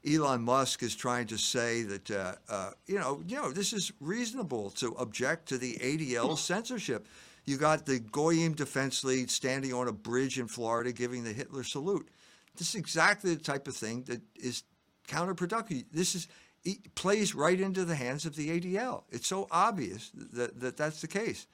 [0.07, 3.91] Elon Musk is trying to say that, uh, uh, you know, you know, this is
[3.99, 7.07] reasonable to object to the ADL censorship.
[7.45, 11.63] You got the Goyim Defense League standing on a bridge in Florida giving the Hitler
[11.63, 12.09] salute.
[12.57, 14.63] This is exactly the type of thing that is
[15.07, 15.85] counterproductive.
[15.91, 16.27] This is
[16.63, 19.03] it plays right into the hands of the ADL.
[19.09, 21.47] It's so obvious that, that that's the case.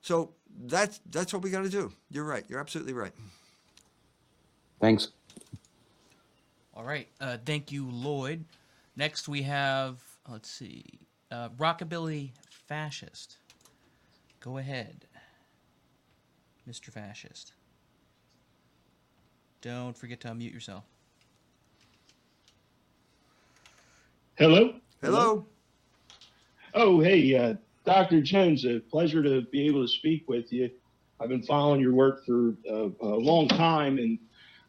[0.00, 0.32] So
[0.64, 1.92] that's that's what we got to do.
[2.10, 2.44] You're right.
[2.48, 3.12] You're absolutely right.
[4.80, 5.08] Thanks.
[6.74, 7.08] All right.
[7.20, 8.44] Uh, thank you, Lloyd.
[8.96, 10.84] Next, we have, let's see,
[11.30, 12.30] uh, Rockabilly
[12.68, 13.36] Fascist.
[14.40, 15.06] Go ahead,
[16.68, 16.90] Mr.
[16.90, 17.52] Fascist.
[19.62, 20.82] Don't forget to unmute yourself.
[24.34, 24.74] Hello.
[25.00, 25.46] Hello.
[26.74, 27.54] Oh, hey, uh,
[27.84, 28.20] Dr.
[28.22, 28.64] Jones.
[28.64, 30.68] A pleasure to be able to speak with you.
[31.20, 34.18] I've been following your work for uh, a long time, and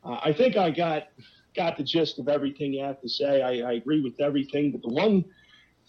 [0.03, 1.07] uh, I think I got
[1.55, 3.41] got the gist of everything you have to say.
[3.41, 5.25] I, I agree with everything, but the one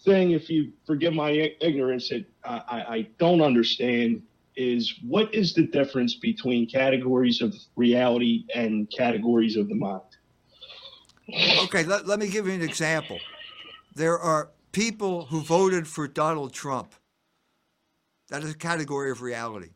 [0.03, 1.29] thing, if you forgive my
[1.61, 4.23] ignorance, that I, I I don't understand
[4.55, 10.01] is what is the difference between categories of reality and categories of the mind?
[11.63, 13.19] Okay, let, let me give you an example.
[13.95, 16.93] There are people who voted for Donald Trump.
[18.29, 19.69] That is a category of reality.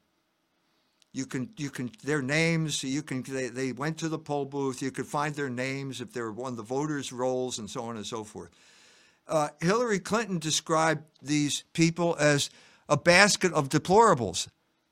[1.12, 2.84] You can you can their names.
[2.84, 4.82] You can they, they went to the poll booth.
[4.82, 7.96] You could find their names if they were on the voters' rolls and so on
[7.96, 8.52] and so forth.
[9.28, 12.50] Uh, Hillary Clinton described these people as
[12.88, 14.48] a basket of deplorables.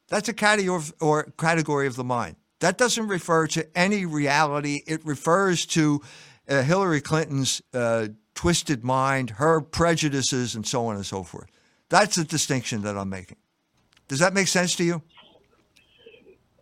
[0.07, 2.37] That's a category of, or category of the mind.
[2.59, 4.81] That doesn't refer to any reality.
[4.87, 6.01] It refers to
[6.49, 11.49] uh, Hillary Clinton's uh, twisted mind, her prejudices, and so on and so forth.
[11.89, 13.37] That's the distinction that I'm making.
[14.07, 15.01] Does that make sense to you?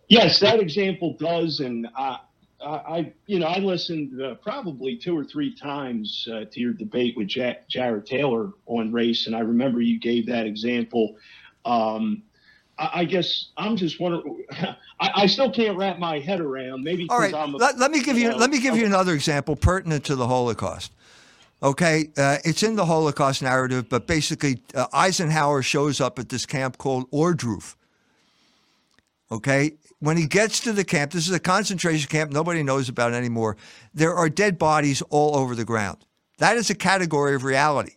[0.08, 2.20] Yes, that example does, and I,
[2.62, 7.16] I you know, I listened uh, probably two or three times uh, to your debate
[7.18, 11.16] with ja- Jared Taylor on race, and I remember you gave that example.
[11.64, 12.24] Um,
[12.78, 14.44] I, guess I'm just wondering.
[14.52, 16.84] I, I, still can't wrap my head around.
[16.84, 17.34] Maybe all right.
[17.34, 18.30] A, let, let, me give you.
[18.30, 20.92] know, let me give you another example pertinent to the Holocaust.
[21.64, 26.46] Okay, uh, it's in the Holocaust narrative, but basically uh, Eisenhower shows up at this
[26.46, 27.76] camp called Ohrdruf.
[29.32, 33.14] Okay, when he gets to the camp, this is a concentration camp nobody knows about
[33.14, 33.58] anymore.
[33.94, 36.06] There are dead bodies all over the ground.
[36.38, 37.94] That is a category of reality.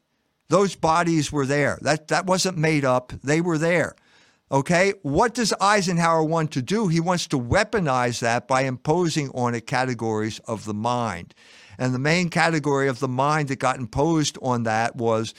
[0.48, 1.78] Those bodies were there.
[1.82, 3.12] That that wasn't made up.
[3.22, 3.96] They were there.
[4.50, 6.88] Okay, what does Eisenhower want to do?
[6.88, 11.34] He wants to weaponize that by imposing on it categories of the mind.
[11.78, 15.34] And the main category of the mind that got imposed on that was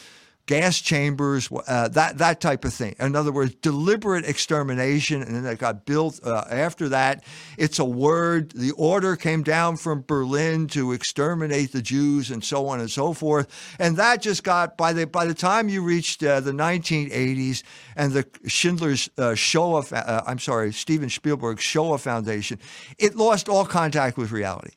[0.50, 2.96] gas chambers, uh, that that type of thing.
[3.00, 7.24] In other words, deliberate extermination, and then it got built uh, after that.
[7.56, 8.54] It's a word.
[8.54, 13.14] The order came down from Berlin to exterminate the Jews, and so on and so
[13.14, 13.48] forth.
[13.78, 17.62] And that just got by the by the time you reached uh, the 1980s
[17.96, 22.58] and the Schindler's uh, Shoah, uh, I'm sorry, Steven Spielberg's Shoah Foundation,
[22.98, 24.72] it lost all contact with reality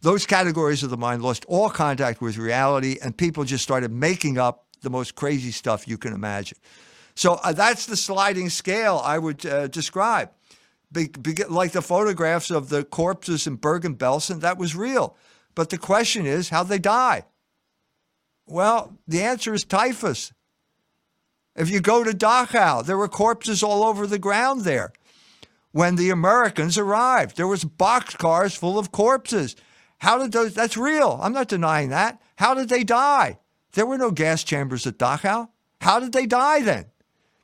[0.00, 4.38] those categories of the mind lost all contact with reality, and people just started making
[4.38, 6.58] up the most crazy stuff you can imagine.
[7.14, 10.30] So uh, that's the sliding scale I would uh, describe.
[10.92, 15.16] Be, be, like the photographs of the corpses in Bergen Belsen, that was real.
[15.54, 17.24] But the question is, how'd they die?
[18.46, 20.32] Well, the answer is typhus.
[21.56, 24.92] If you go to Dachau, there were corpses all over the ground there.
[25.72, 29.56] When the Americans arrived, there was boxcars full of corpses.
[29.98, 30.54] How did those?
[30.54, 31.18] That's real.
[31.20, 32.22] I'm not denying that.
[32.36, 33.38] How did they die?
[33.72, 35.48] There were no gas chambers at Dachau.
[35.80, 36.86] How did they die then?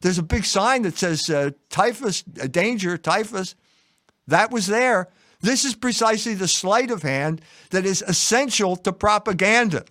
[0.00, 3.54] There's a big sign that says uh, typhus, uh, danger, typhus.
[4.26, 5.08] That was there.
[5.40, 9.84] This is precisely the sleight of hand that is essential to propaganda,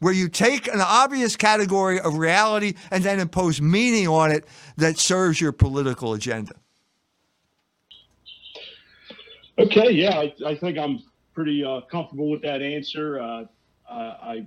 [0.00, 4.46] where you take an obvious category of reality and then impose meaning on it
[4.76, 6.54] that serves your political agenda.
[9.58, 11.02] Okay, yeah, I, I think I'm
[11.34, 13.20] pretty uh, comfortable with that answer.
[13.20, 13.44] Uh,
[13.90, 14.46] I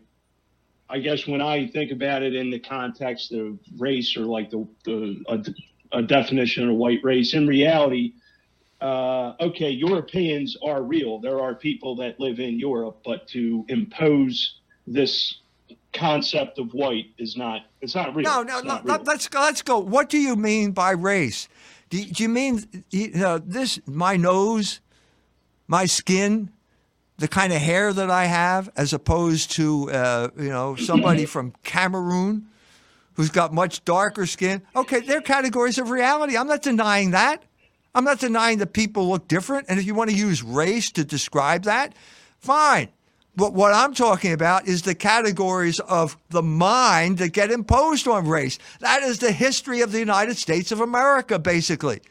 [0.92, 4.68] I guess when I think about it in the context of race or like the,
[4.84, 8.14] the a, a definition of white race, in reality,
[8.82, 11.20] uh, okay, Europeans are real.
[11.20, 15.40] There are people that live in Europe, but to impose this
[15.94, 18.24] concept of white is not it's not real.
[18.24, 18.82] No, no, no.
[18.84, 19.40] Let's go.
[19.40, 19.80] let's go.
[19.80, 21.48] What do you mean by race?
[21.90, 23.80] Do, do you mean you know, this?
[23.86, 24.82] My nose,
[25.68, 26.52] my skin,
[27.22, 31.54] the kind of hair that I have, as opposed to uh, you know somebody from
[31.64, 32.48] Cameroon
[33.14, 34.64] who's got much darker skin.
[34.76, 36.36] Okay, they're categories of reality.
[36.36, 37.44] I'm not denying that.
[37.94, 41.04] I'm not denying that people look different, and if you want to use race to
[41.04, 41.94] describe that,
[42.40, 42.90] fine.
[43.36, 48.28] But what I'm talking about is the categories of the mind that get imposed on
[48.28, 48.58] race.
[48.80, 52.02] That is the history of the United States of America, basically.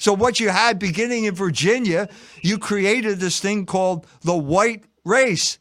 [0.00, 2.08] So, what you had beginning in Virginia,
[2.40, 5.58] you created this thing called the white race.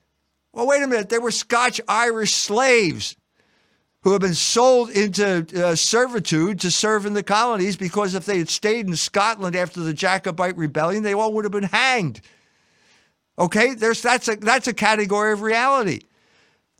[0.54, 1.10] Well, wait a minute.
[1.10, 3.18] They were Scotch Irish slaves
[4.04, 8.38] who had been sold into uh, servitude to serve in the colonies because if they
[8.38, 12.22] had stayed in Scotland after the Jacobite rebellion, they all would have been hanged.
[13.38, 16.00] Okay, there's that's a that's a category of reality.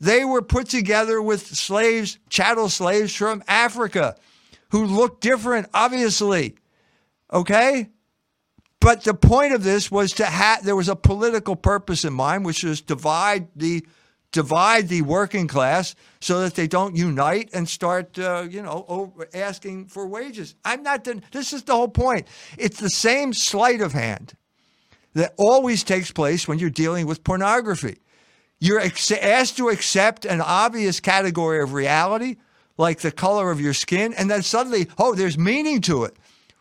[0.00, 4.16] They were put together with slaves, chattel slaves from Africa,
[4.70, 6.56] who looked different, obviously.
[7.32, 7.88] Okay?
[8.80, 12.44] But the point of this was to have there was a political purpose in mind,
[12.44, 13.84] which was divide the
[14.32, 19.86] divide the working class so that they don't unite and start, uh, you know, asking
[19.86, 20.54] for wages.
[20.64, 21.04] I'm not.
[21.32, 22.26] This is the whole point.
[22.56, 24.34] It's the same sleight of hand
[25.14, 27.98] that always takes place when you're dealing with pornography.
[28.60, 32.36] You're ex- asked to accept an obvious category of reality,
[32.76, 36.16] like the color of your skin, and then suddenly, oh, there's meaning to it.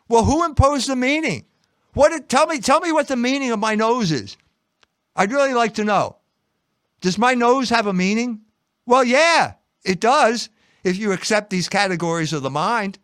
[0.09, 1.45] Well, who imposed the meaning?
[1.93, 4.35] What did, tell me tell me what the meaning of my nose is.
[5.15, 6.17] I'd really like to know.
[7.01, 8.41] Does my nose have a meaning?
[8.85, 9.53] Well, yeah.
[9.85, 10.49] it does
[10.83, 12.99] if you accept these categories of the mind.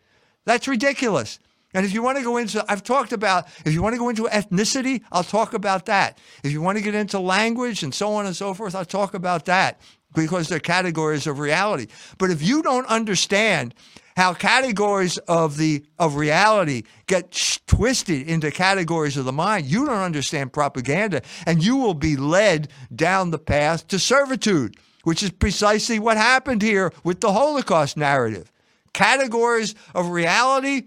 [0.46, 1.40] That's ridiculous.
[1.74, 4.08] And if you want to go into, I've talked about, if you want to go
[4.08, 6.18] into ethnicity, I'll talk about that.
[6.44, 9.14] If you want to get into language and so on and so forth, I'll talk
[9.14, 9.82] about that
[10.14, 11.88] because they're categories of reality.
[12.18, 13.76] But if you don't understand
[14.16, 17.32] how categories of the of reality get
[17.68, 22.70] twisted into categories of the mind, you don't understand propaganda, and you will be led
[22.96, 28.52] down the path to servitude, which is precisely what happened here with the Holocaust narrative.
[28.94, 30.84] Categories of reality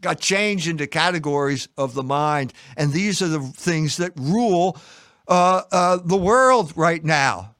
[0.00, 4.78] got changed into categories of the mind, and these are the things that rule
[5.26, 7.56] uh, uh, the world right now.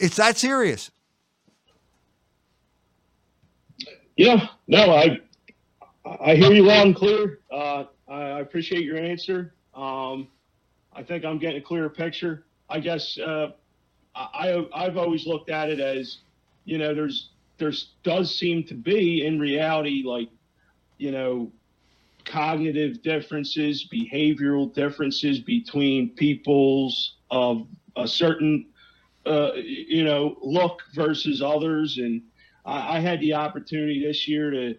[0.00, 0.90] It's that serious.
[4.18, 5.20] Yeah, no, I
[6.04, 7.38] I hear you loud and clear.
[7.52, 9.54] Uh, I appreciate your answer.
[9.76, 10.26] Um,
[10.92, 12.44] I think I'm getting a clearer picture.
[12.68, 13.52] I guess uh,
[14.16, 16.18] I I've always looked at it as,
[16.64, 20.30] you know, there's there's does seem to be in reality like,
[20.98, 21.52] you know,
[22.24, 28.66] cognitive differences, behavioral differences between peoples of a certain,
[29.26, 31.98] uh, you know, look versus others.
[31.98, 32.22] And
[32.68, 34.74] I, I had the opportunity this year to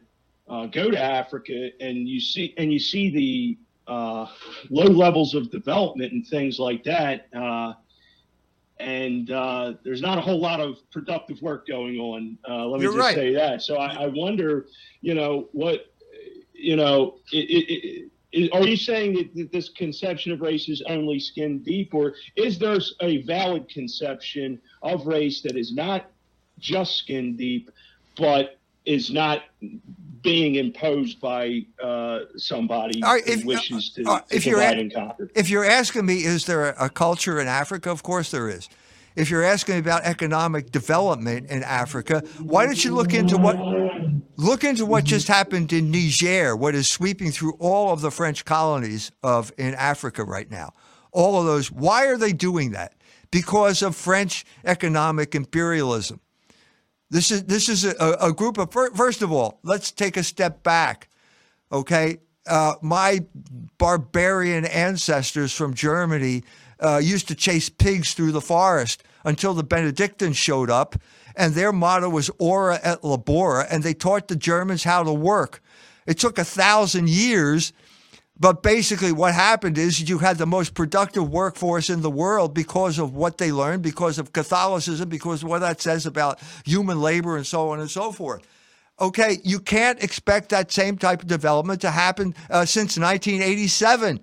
[0.47, 4.27] uh, go to Africa, and you see and you see the uh,
[4.69, 7.27] low levels of development and things like that.
[7.33, 7.73] Uh,
[8.79, 12.37] and uh, there's not a whole lot of productive work going on.
[12.47, 13.15] Uh, let me You're just right.
[13.15, 13.61] say that.
[13.61, 14.67] So I, I wonder,
[15.01, 15.93] you know, what,
[16.53, 20.81] you know, it, it, it, are you saying that, that this conception of race is
[20.87, 26.09] only skin deep, or is there a valid conception of race that is not
[26.59, 27.71] just skin deep,
[28.17, 29.43] but is not
[30.21, 34.93] being imposed by uh, somebody right, who wishes to, uh, to if you're at- and
[34.93, 35.29] conquer?
[35.35, 37.89] If you're asking me, is there a, a culture in Africa?
[37.91, 38.69] Of course there is.
[39.15, 43.57] If you're asking about economic development in Africa, why don't you look into what
[44.37, 48.45] look into what just happened in Niger, what is sweeping through all of the French
[48.45, 50.71] colonies of in Africa right now.
[51.11, 51.71] All of those.
[51.71, 52.93] Why are they doing that?
[53.31, 56.21] Because of French economic imperialism.
[57.11, 60.61] This is this is a, a group of first of all, let's take a step
[60.61, 61.09] back.
[61.71, 63.25] Okay, uh, my
[63.77, 66.43] barbarian ancestors from Germany
[66.79, 70.95] uh, used to chase pigs through the forest until the Benedictines showed up,
[71.35, 75.63] and their motto was "Ora et labora," and they taught the Germans how to work.
[76.05, 77.73] It took a thousand years.
[78.39, 82.97] But basically, what happened is you had the most productive workforce in the world because
[82.97, 87.35] of what they learned, because of Catholicism, because of what that says about human labor
[87.35, 88.47] and so on and so forth.
[89.01, 94.21] Okay, you can't expect that same type of development to happen uh, since 1987,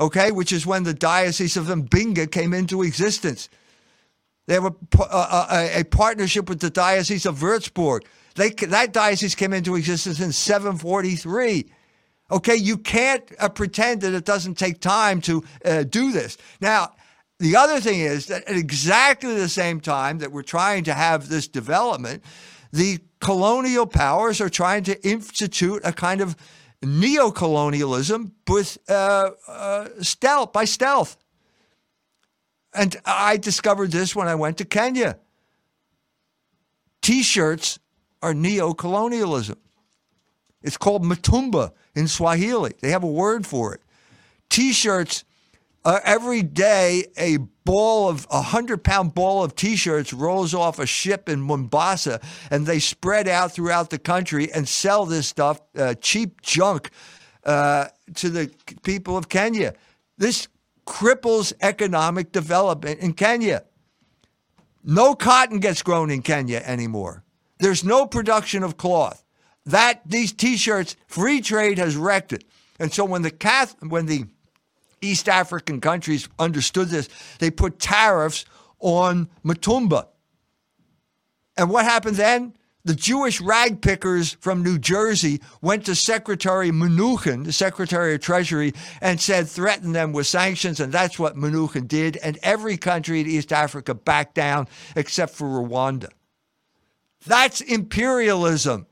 [0.00, 3.48] okay, which is when the Diocese of Mbinga came into existence.
[4.46, 8.00] They have a, a, a, a partnership with the Diocese of Würzburg.
[8.36, 11.70] They, that diocese came into existence in 743.
[12.30, 16.36] Okay, you can't uh, pretend that it doesn't take time to uh, do this.
[16.60, 16.92] Now,
[17.38, 21.28] the other thing is that at exactly the same time that we're trying to have
[21.28, 22.24] this development,
[22.72, 26.34] the colonial powers are trying to institute a kind of
[26.82, 31.16] neo-colonialism with uh, uh, stealth by stealth.
[32.74, 35.18] And I discovered this when I went to Kenya.
[37.02, 37.78] T-shirts
[38.20, 39.58] are neo-colonialism.
[40.62, 42.74] It's called mitumba in Swahili.
[42.80, 43.80] They have a word for it.
[44.48, 45.24] T-shirts.
[45.84, 50.86] Uh, every day, a ball of a hundred pound ball of T-shirts rolls off a
[50.86, 52.20] ship in Mombasa,
[52.50, 56.90] and they spread out throughout the country and sell this stuff, uh, cheap junk,
[57.44, 58.50] uh, to the
[58.82, 59.74] people of Kenya.
[60.18, 60.48] This
[60.86, 63.64] cripples economic development in Kenya.
[64.84, 67.22] No cotton gets grown in Kenya anymore.
[67.58, 69.24] There's no production of cloth
[69.66, 72.44] that these T-shirts, free trade has wrecked it.
[72.78, 74.24] And so when the Cath, when the
[75.02, 77.08] East African countries understood this,
[77.38, 78.44] they put tariffs
[78.80, 80.06] on Mitumba.
[81.56, 82.54] And what happened then?
[82.84, 88.74] The Jewish rag pickers from New Jersey went to Secretary Mnuchin, the Secretary of Treasury,
[89.00, 90.78] and said, threaten them with sanctions.
[90.78, 92.16] And that's what Mnuchin did.
[92.18, 96.10] And every country in East Africa backed down except for Rwanda.
[97.26, 98.86] That's imperialism.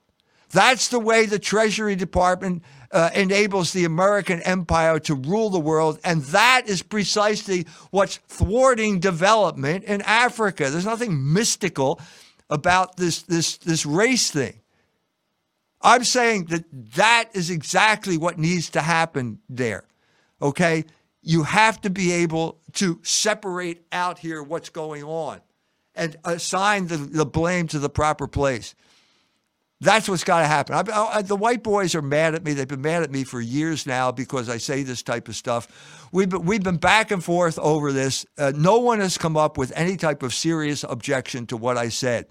[0.55, 5.99] That's the way the Treasury Department uh, enables the American empire to rule the world.
[6.05, 10.71] And that is precisely what's thwarting development in Africa.
[10.71, 12.01] There's nothing mystical
[12.49, 14.61] about this, this, this race thing.
[15.83, 19.85] I'm saying that that is exactly what needs to happen there.
[20.41, 20.85] Okay?
[21.21, 25.41] You have to be able to separate out here what's going on.
[25.95, 28.75] and assign the, the blame to the proper place.
[29.85, 30.75] That's what's got to happen.
[30.75, 32.55] I, I, the white boys are mad at me.
[32.55, 36.09] They've been mad at me for years now because I say this type of stuff.
[36.11, 38.25] We've been, we've been back and forth over this.
[38.39, 41.91] Uh, no one has come up with any type of serious objection to what I
[41.91, 42.27] said.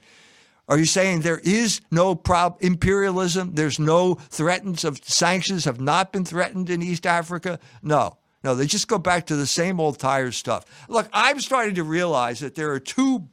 [0.68, 3.54] Are you saying there is no prob- imperialism?
[3.54, 7.60] There's no threats of sanctions have not been threatened in East Africa?
[7.84, 8.18] No.
[8.44, 10.66] No, they just go back to the same old tired stuff.
[10.90, 13.30] Look, I'm starting to realize that there are two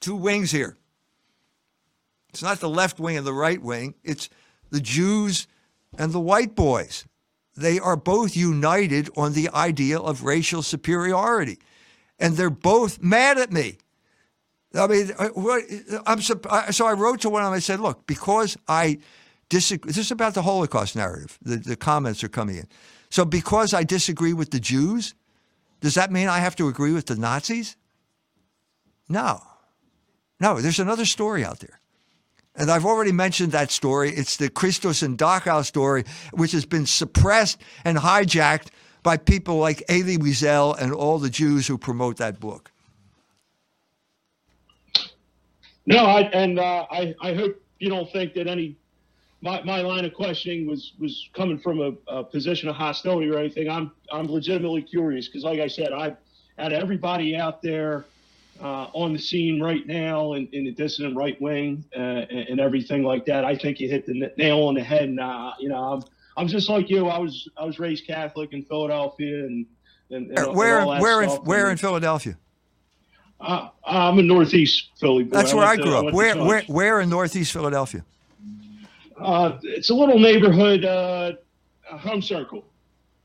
[0.00, 0.76] two wings here.
[2.30, 4.28] It's not the left wing and the right wing, it's
[4.70, 5.46] the Jews
[5.98, 7.04] and the white boys.
[7.56, 11.58] They are both united on the idea of racial superiority.
[12.18, 13.78] And they're both mad at me.
[14.74, 17.54] I mean, uh, uh, I'm so I wrote to one of them.
[17.54, 18.98] I said, "Look, because I
[19.48, 19.88] disagree.
[19.88, 21.38] This is about the Holocaust narrative.
[21.42, 22.66] The, the comments are coming in.
[23.10, 25.14] So because I disagree with the Jews,
[25.80, 27.76] does that mean I have to agree with the Nazis?
[29.08, 29.42] No,
[30.38, 30.60] no.
[30.60, 31.79] There's another story out there,
[32.60, 34.10] and I've already mentioned that story.
[34.10, 38.68] It's the Christus and Dachau story, which has been suppressed and hijacked
[39.02, 42.70] by people like Elie Wiesel and all the Jews who promote that book.
[45.86, 48.76] No, I, and uh, I, I hope you don't think that any
[49.40, 53.38] my, my line of questioning was was coming from a, a position of hostility or
[53.38, 53.70] anything.
[53.70, 56.18] I'm I'm legitimately curious because, like I said, I've
[56.58, 58.04] had everybody out there
[58.60, 62.60] uh, on the scene right now in, in the dissident right wing uh, and, and,
[62.60, 63.44] everything like that.
[63.44, 65.04] I think you hit the nail on the head.
[65.04, 66.02] And uh, you know, I'm
[66.36, 67.08] I'm just like you.
[67.08, 69.66] I was I was raised Catholic in Philadelphia and,
[70.10, 72.36] and, and where and where in, where in Philadelphia?
[73.40, 75.24] Uh, I'm in Northeast Philly.
[75.24, 76.14] That's where I, grew to, up.
[76.14, 78.04] Where, where, where in Northeast Philadelphia?
[79.18, 81.32] Uh, it's a little neighborhood, uh,
[81.84, 82.64] Holme Circle.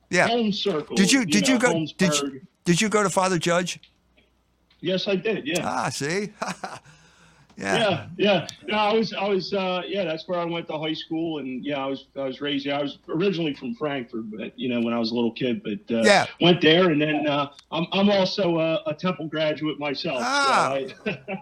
[0.09, 0.95] Yeah, Holme Circle.
[0.95, 3.79] Did you, you did know, you go did you, did you go to Father Judge?
[4.85, 5.47] Yes, I did.
[5.47, 5.61] Yeah.
[5.63, 6.29] Ah, see.
[7.57, 7.77] Yeah.
[7.77, 8.47] yeah, yeah.
[8.67, 10.03] No, I was, I was, uh, yeah.
[10.03, 12.65] That's where I went to high school, and yeah, I was, I was raised.
[12.65, 15.63] Yeah, I was originally from Frankford, but you know, when I was a little kid,
[15.63, 19.79] but uh, yeah, went there, and then uh, I'm, I'm also a, a Temple graduate
[19.79, 20.19] myself.
[20.21, 20.77] Ah.
[21.05, 21.37] So I,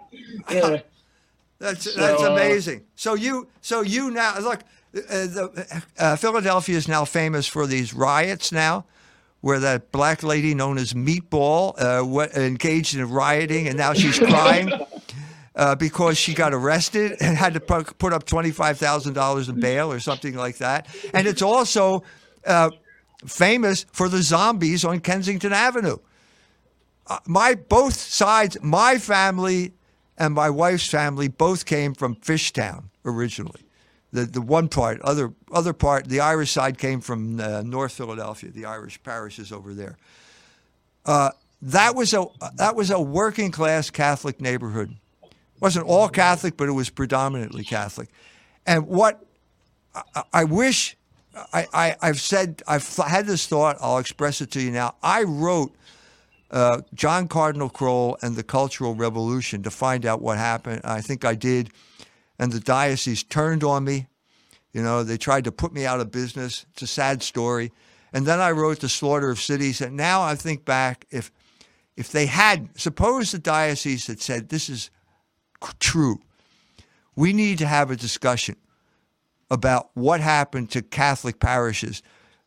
[0.51, 0.81] yeah.
[1.59, 2.83] That's so, that's uh, amazing.
[2.95, 4.59] so you, so you now look.
[4.95, 8.85] Uh, the, uh, Philadelphia is now famous for these riots now
[9.43, 14.71] where that black lady known as Meatball uh, engaged in rioting, and now she's crying
[15.57, 20.33] uh, because she got arrested and had to put up $25,000 in bail or something
[20.33, 20.87] like that.
[21.13, 22.03] And it's also
[22.45, 22.69] uh,
[23.25, 25.97] famous for the zombies on Kensington Avenue.
[27.05, 29.73] Uh, my both sides, my family
[30.17, 33.65] and my wife's family both came from Fishtown originally.
[34.13, 38.51] The the one part, other other part, the Irish side came from uh, North Philadelphia.
[38.51, 39.97] The Irish parishes over there.
[41.05, 44.95] Uh, that was a that was a working class Catholic neighborhood
[45.63, 48.09] wasn't all Catholic, but it was predominantly Catholic.
[48.65, 49.25] And what
[49.95, 50.97] I, I wish
[51.53, 54.95] I, I, have said, I've had this thought, I'll express it to you now.
[55.01, 55.73] I wrote
[56.51, 60.81] uh, John Cardinal Kroll and the Cultural Revolution to find out what happened.
[60.83, 61.69] I think I did.
[62.39, 64.07] And the diocese turned on me.
[64.71, 66.65] You know, they tried to put me out of business.
[66.71, 67.71] It's a sad story.
[68.11, 69.81] And then I wrote The Slaughter of Cities.
[69.81, 71.31] And now I think back, if
[71.95, 74.89] if they had, suppose the diocese had said, this is
[75.79, 76.19] true.
[77.15, 78.55] We need to have a discussion
[79.51, 82.01] about what happened to Catholic parishes,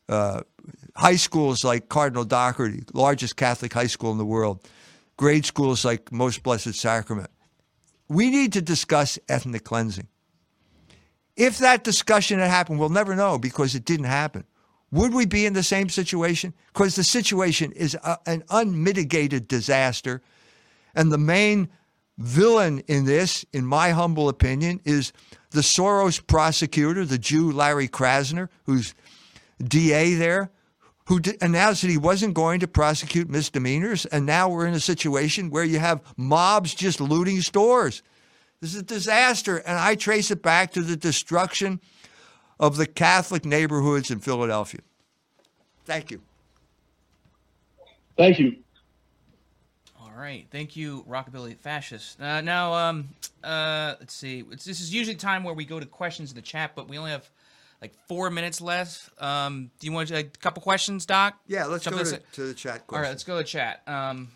[0.09, 0.41] uh,
[0.97, 4.68] high schools like Cardinal Dougherty, largest Catholic high school in the world,
[5.16, 7.30] grade schools like Most Blessed Sacrament.
[8.09, 10.09] We need to discuss ethnic cleansing.
[11.37, 14.45] If that discussion had happened, we'll never know because it didn't happen.
[14.93, 16.55] Would we be in the same situation?
[16.73, 20.23] Because the situation is a, an unmitigated disaster.
[20.95, 21.69] And the main
[22.19, 25.13] villain in this, in my humble opinion, is
[25.51, 28.95] the Soros prosecutor, the Jew Larry Krasner, who's
[29.63, 30.51] DA there,
[31.07, 34.07] who announced that he wasn't going to prosecute misdemeanors.
[34.07, 38.03] And now we're in a situation where you have mobs just looting stores.
[38.61, 39.59] This is a disaster.
[39.59, 41.81] And I trace it back to the destruction
[42.59, 44.81] of the Catholic neighborhoods in Philadelphia.
[45.85, 46.21] Thank you.
[48.17, 48.57] Thank you.
[50.01, 52.21] All right, thank you, Rockabilly Fascist.
[52.21, 53.09] Uh, now, um,
[53.45, 54.43] uh, let's see.
[54.51, 56.97] It's, this is usually time where we go to questions in the chat, but we
[56.97, 57.31] only have
[57.81, 59.11] like four minutes left.
[59.22, 61.39] Um, do you want a couple questions, Doc?
[61.47, 62.87] Yeah, let's go to, to, the chat.
[62.87, 62.93] Questions.
[62.93, 63.83] All right, let's go to chat.
[63.87, 64.29] Um,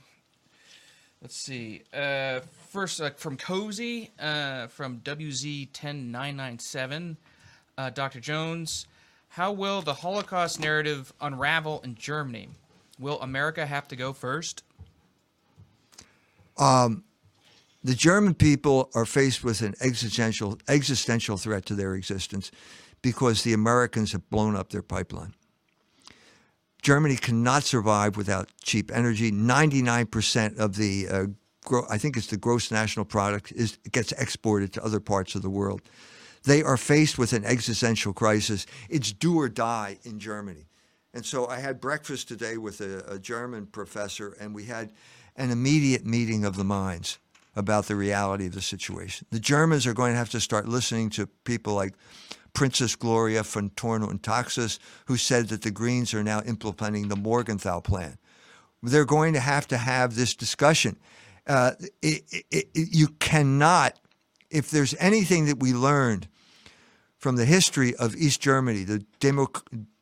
[1.23, 1.83] let's see.
[1.93, 7.17] Uh, first, uh, from Cozy, uh, from WZ10997,
[7.79, 8.19] uh, Dr.
[8.21, 8.87] Jones,
[9.29, 12.49] how will the Holocaust narrative unravel in Germany?
[12.99, 14.65] Will America have to go first?
[16.59, 17.05] Um,
[17.83, 22.51] the German people are faced with an existential existential threat to their existence
[23.03, 25.35] because the Americans have blown up their pipeline.
[26.83, 29.31] Germany cannot survive without cheap energy.
[29.31, 31.27] 99% of the, uh,
[31.65, 35.43] gro- I think it's the gross national product, is gets exported to other parts of
[35.43, 35.83] the world.
[36.45, 38.67] They are faced with an existential crisis.
[38.89, 40.67] It's do or die in Germany.
[41.13, 44.93] And so I had breakfast today with a, a German professor, and we had
[45.37, 47.19] an immediate meeting of the minds
[47.57, 49.27] about the reality of the situation.
[49.31, 51.95] The Germans are going to have to start listening to people like
[52.53, 57.81] Princess Gloria von Torno and who said that the Greens are now implementing the Morgenthau
[57.81, 58.19] plan.
[58.83, 60.99] They're going to have to have this discussion.
[61.47, 61.73] Uh,
[62.03, 63.99] it, it, it, you cannot,
[64.51, 66.29] if there's anything that we learned
[67.19, 69.49] from the history of East Germany, the Demo-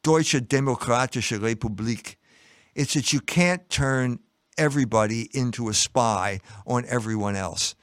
[0.02, 2.16] Deutsche Demokratische Republik,
[2.74, 4.20] it's that you can't turn
[4.56, 7.74] everybody into a spy on everyone else.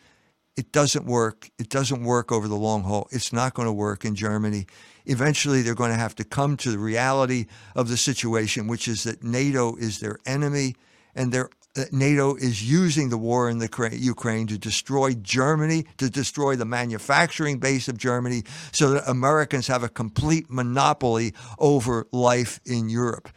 [0.57, 1.49] It doesn't work.
[1.59, 3.07] It doesn't work over the long haul.
[3.11, 4.67] It's not going to work in Germany.
[5.05, 9.03] Eventually, they're going to have to come to the reality of the situation, which is
[9.03, 10.75] that NATO is their enemy,
[11.13, 15.85] and their that uh, NATO is using the war in the Ukraine to destroy Germany,
[15.97, 22.07] to destroy the manufacturing base of Germany, so that Americans have a complete monopoly over
[22.11, 23.29] life in Europe.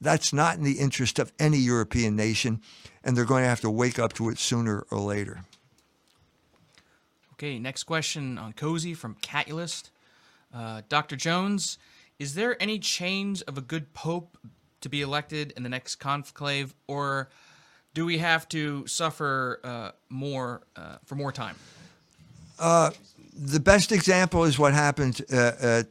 [0.00, 2.60] That's not in the interest of any European nation,
[3.02, 5.40] and they're going to have to wake up to it sooner or later.
[7.38, 9.90] Okay, next question on Cozy from Catulist.
[10.54, 11.16] Uh, Dr.
[11.16, 11.76] Jones,
[12.18, 14.38] is there any change of a good pope
[14.80, 17.28] to be elected in the next conclave, or
[17.92, 21.56] do we have to suffer uh, more uh, for more time?
[22.58, 22.92] Uh,
[23.36, 25.88] the best example is what happened uh, at,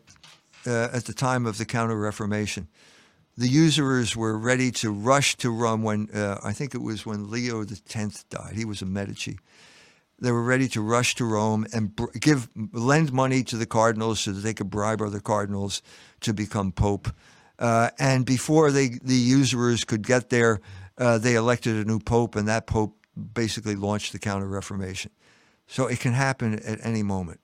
[0.66, 2.68] uh, at the time of the Counter Reformation.
[3.38, 7.30] The usurers were ready to rush to Rome when uh, I think it was when
[7.30, 8.56] Leo X died.
[8.56, 9.38] He was a Medici.
[10.20, 14.32] They were ready to rush to Rome and give lend money to the cardinals so
[14.32, 15.82] that they could bribe other cardinals
[16.22, 17.10] to become pope.
[17.60, 20.62] Uh, and before they, the usurers could get there,
[20.98, 25.12] uh, they elected a new pope, and that pope basically launched the Counter Reformation.
[25.68, 27.40] So it can happen at any moment.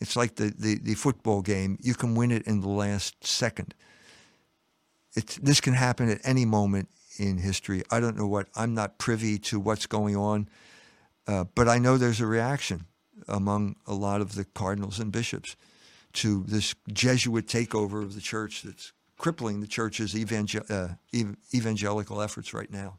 [0.00, 1.78] It's like the, the, the football game.
[1.80, 3.74] You can win it in the last second.
[5.14, 6.88] It's, this can happen at any moment
[7.18, 7.82] in history.
[7.90, 10.48] I don't know what, I'm not privy to what's going on,
[11.26, 12.86] uh, but I know there's a reaction
[13.28, 15.56] among a lot of the cardinals and bishops
[16.14, 22.22] to this Jesuit takeover of the church that's crippling the church's evangel- uh, ev- evangelical
[22.22, 22.98] efforts right now.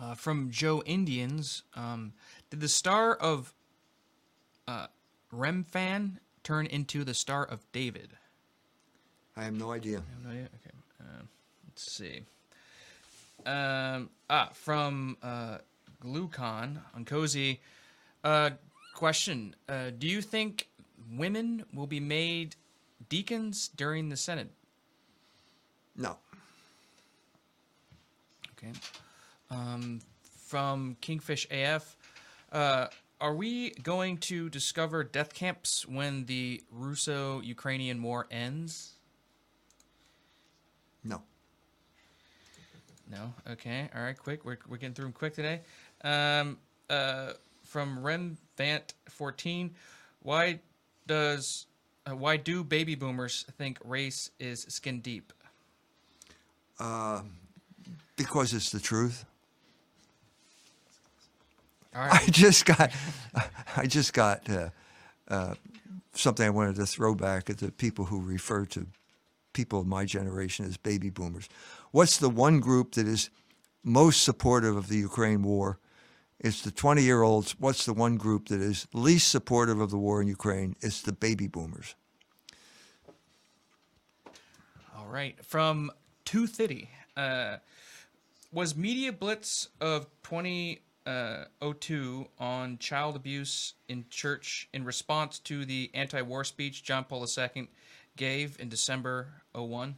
[0.00, 2.12] Uh, from Joe Indians, um,
[2.50, 3.52] did the star of
[4.68, 4.86] uh,
[5.32, 8.10] Remphan turn into the star of David?
[9.36, 9.98] I have no idea.
[9.98, 10.48] I have no idea.
[10.54, 11.22] Okay, uh,
[11.66, 12.22] let's see.
[13.44, 15.58] Um, ah, from uh,
[16.02, 17.60] Glucon on Cozy.
[18.24, 18.50] Uh,
[18.94, 20.68] question: uh, Do you think
[21.12, 22.56] women will be made
[23.08, 24.50] deacons during the Synod?
[25.96, 26.16] No.
[28.52, 28.72] Okay.
[29.50, 30.00] Um,
[30.46, 31.96] from Kingfish AF,
[32.52, 32.86] uh,
[33.20, 38.92] are we going to discover death camps when the Russo-Ukrainian war ends?
[41.02, 41.22] No.
[43.10, 43.32] No.
[43.50, 43.88] Okay.
[43.94, 44.16] All right.
[44.16, 44.44] Quick.
[44.44, 45.60] We're, we're getting through them quick today.
[46.04, 47.32] Um, uh,
[47.64, 49.74] from Remvant fourteen,
[50.22, 50.60] why
[51.06, 51.66] does
[52.08, 55.32] uh, why do baby boomers think race is skin deep?
[56.78, 57.22] Uh,
[58.16, 59.24] because it's the truth.
[61.94, 62.12] Right.
[62.12, 62.92] I just got,
[63.76, 64.68] I just got uh,
[65.26, 65.54] uh,
[66.14, 68.86] something I wanted to throw back at the people who refer to
[69.52, 71.48] people of my generation as baby boomers.
[71.90, 73.30] What's the one group that is
[73.82, 75.78] most supportive of the Ukraine war?
[76.40, 77.56] It's the 20 year olds.
[77.58, 80.76] What's the one group that is least supportive of the war in Ukraine?
[80.80, 81.96] It's the baby boomers.
[84.96, 85.36] All right.
[85.44, 85.90] From
[86.24, 87.56] Two Thitty, uh,
[88.52, 96.22] was Media Blitz of 2002 on child abuse in church in response to the anti
[96.22, 97.68] war speech John Paul II
[98.16, 99.96] gave in December 01?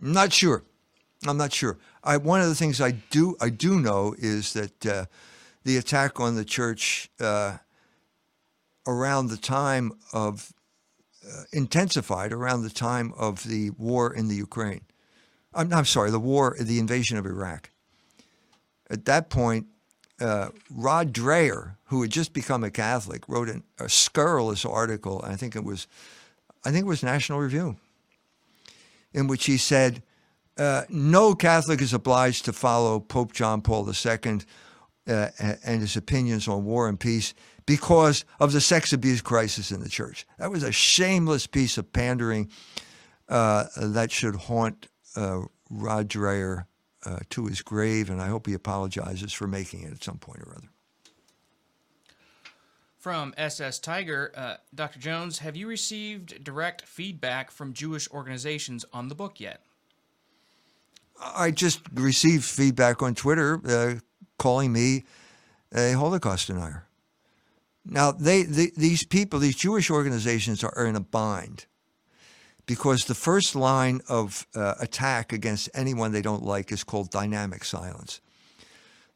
[0.00, 0.62] I'm not sure.
[1.26, 1.78] I'm not sure.
[2.04, 5.06] I, one of the things I do I do know is that uh,
[5.64, 7.58] the attack on the church uh,
[8.86, 10.52] around the time of
[11.26, 14.82] uh, intensified around the time of the war in the Ukraine.
[15.52, 17.70] I'm, I'm sorry, the war, the invasion of Iraq.
[18.88, 19.66] At that point,
[20.20, 25.20] uh, Rod Dreher, who had just become a Catholic, wrote an, a scurrilous article.
[25.24, 25.86] I think it was,
[26.64, 27.76] I think it was National Review
[29.12, 30.02] in which he said,
[30.58, 34.40] uh, no Catholic is obliged to follow Pope John Paul II
[35.06, 37.32] uh, and his opinions on war and peace
[37.64, 40.26] because of the sex abuse crisis in the church.
[40.38, 42.50] That was a shameless piece of pandering
[43.28, 46.64] uh, that should haunt uh, Rod Dreher
[47.04, 50.40] uh, to his grave, and I hope he apologizes for making it at some point
[50.40, 50.68] or other.
[52.98, 54.98] From SS Tiger, uh, Dr.
[54.98, 59.62] Jones, have you received direct feedback from Jewish organizations on the book yet?
[61.20, 63.94] I just received feedback on Twitter uh,
[64.38, 65.04] calling me
[65.74, 66.84] a Holocaust denier.
[67.84, 71.66] Now, they, these people, these Jewish organizations are, are in a bind
[72.66, 77.64] because the first line of uh, attack against anyone they don't like is called dynamic
[77.64, 78.20] silence.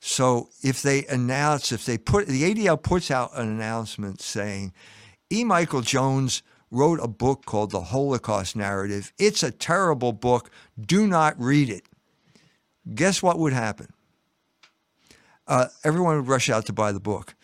[0.00, 4.72] So if they announce, if they put, the ADL puts out an announcement saying,
[5.30, 5.44] E.
[5.44, 9.12] Michael Jones wrote a book called The Holocaust Narrative.
[9.18, 10.50] It's a terrible book.
[10.80, 11.84] Do not read it.
[12.94, 13.92] Guess what would happen?
[15.46, 17.34] Uh, everyone would rush out to buy the book.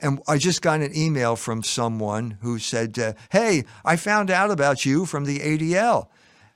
[0.00, 4.50] And I just got an email from someone who said, uh, Hey, I found out
[4.50, 6.08] about you from the ADL.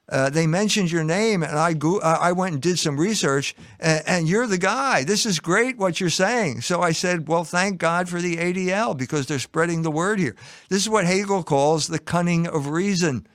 [0.08, 3.54] Uh, they mentioned your name, and I go- uh, I went and did some research,
[3.80, 5.04] and, and, you're the guy.
[5.04, 6.60] This is great what you're saying.
[6.60, 10.36] So I said, Well, thank God for the ADL because they're spreading the word here.
[10.68, 13.26] This is what Hegel calls the cunning of reason.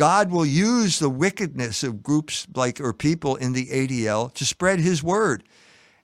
[0.00, 4.80] God will use the wickedness of groups like or people in the ADL to spread
[4.80, 5.44] his word.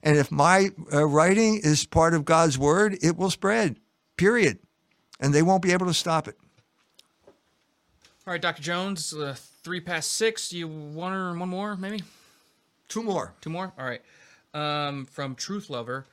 [0.03, 3.79] And if my uh, writing is part of God's word, it will spread,
[4.15, 4.59] period.
[5.19, 6.37] And they won't be able to stop it.
[7.25, 8.61] All right, Dr.
[8.61, 10.49] Jones, uh, three past six.
[10.49, 12.03] Do You want or one more, maybe?
[12.89, 13.33] Two more.
[13.41, 13.73] Two more?
[13.79, 14.03] All right.
[14.53, 16.05] Um, from Truth Lover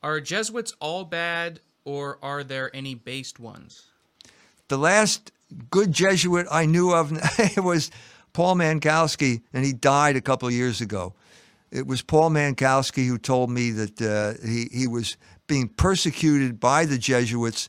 [0.00, 3.86] Are Jesuits all bad, or are there any based ones?
[4.68, 5.32] The last
[5.70, 7.12] good Jesuit I knew of
[7.56, 7.90] was
[8.32, 11.14] Paul Mankowski, and he died a couple of years ago.
[11.70, 16.84] It was Paul Mankowski who told me that uh, he, he was being persecuted by
[16.84, 17.68] the Jesuits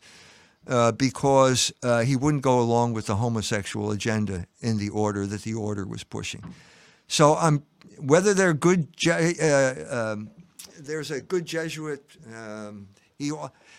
[0.68, 5.42] uh, because uh, he wouldn't go along with the homosexual agenda in the order that
[5.42, 6.44] the order was pushing.
[7.08, 7.64] So um,
[8.00, 10.32] whether they're good, uh, um,
[10.80, 12.04] there's a good Jesuit.
[12.36, 13.32] Um, he,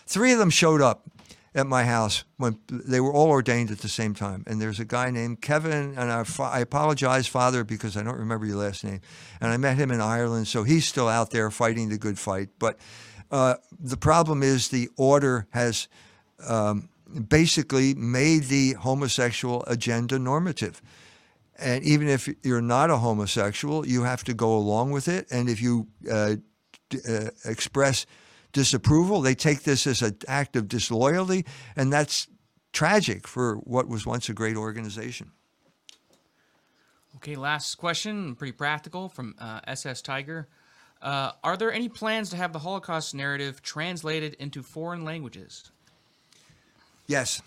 [0.05, 1.07] three of them showed up
[1.55, 4.43] at my house when they were all ordained at the same time.
[4.45, 8.45] And there's a guy named Kevin, and I, I, apologize, Father, because I don't remember
[8.45, 8.99] your last name.
[9.39, 12.49] And I met him in Ireland, so he's still out there fighting the good fight.
[12.59, 12.77] But
[13.31, 15.87] uh, the problem is the order has
[16.45, 16.89] um,
[17.29, 20.81] basically made the homosexual agenda normative.
[21.57, 25.25] And even if you're not a homosexual, you have to go along with it.
[25.31, 26.35] And if you uh,
[27.07, 28.05] uh, express
[28.55, 29.21] disapproval.
[29.21, 31.45] They take this as an act of disloyalty,
[31.75, 32.27] and that's
[32.71, 35.31] tragic for what was once a great organization.
[37.17, 40.47] Okay, last question, pretty practical from uh, SS Tiger.
[41.01, 45.69] Uh, are there any plans to have the Holocaust narrative translated into foreign languages?
[47.07, 47.41] Yes.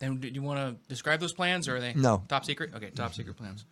[0.00, 2.74] And do you want to describe those plans, or are they no top secret?
[2.74, 3.64] Okay, top secret plans.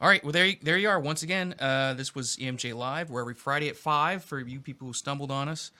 [0.00, 1.56] All right, well there you, there you are once again.
[1.58, 3.10] Uh, this was EMJ Live.
[3.10, 5.72] We're every Friday at five for you people who stumbled on us.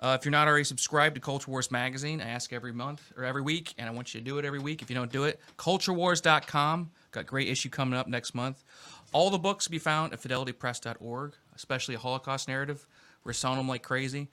[0.00, 3.24] Uh, if you're not already subscribed to Culture Wars magazine, I ask every month or
[3.24, 4.80] every week, and I want you to do it every week.
[4.80, 6.90] If you don't do it, culturewars.com.
[7.10, 8.64] Got great issue coming up next month.
[9.12, 12.86] All the books be found at fidelitypress.org, especially a Holocaust narrative.
[13.22, 14.28] We're selling them like crazy.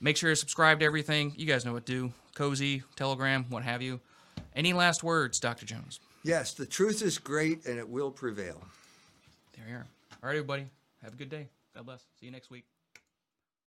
[0.00, 1.34] Make sure to subscribe to everything.
[1.36, 2.12] You guys know what to do.
[2.34, 4.00] Cozy, Telegram, what have you.
[4.56, 5.66] Any last words, Dr.
[5.66, 6.00] Jones?
[6.24, 8.62] Yes, the truth is great and it will prevail.
[9.56, 9.86] There you are.
[10.22, 10.66] All right, everybody.
[11.02, 11.48] Have a good day.
[11.74, 12.00] God bless.
[12.20, 12.64] See you next week.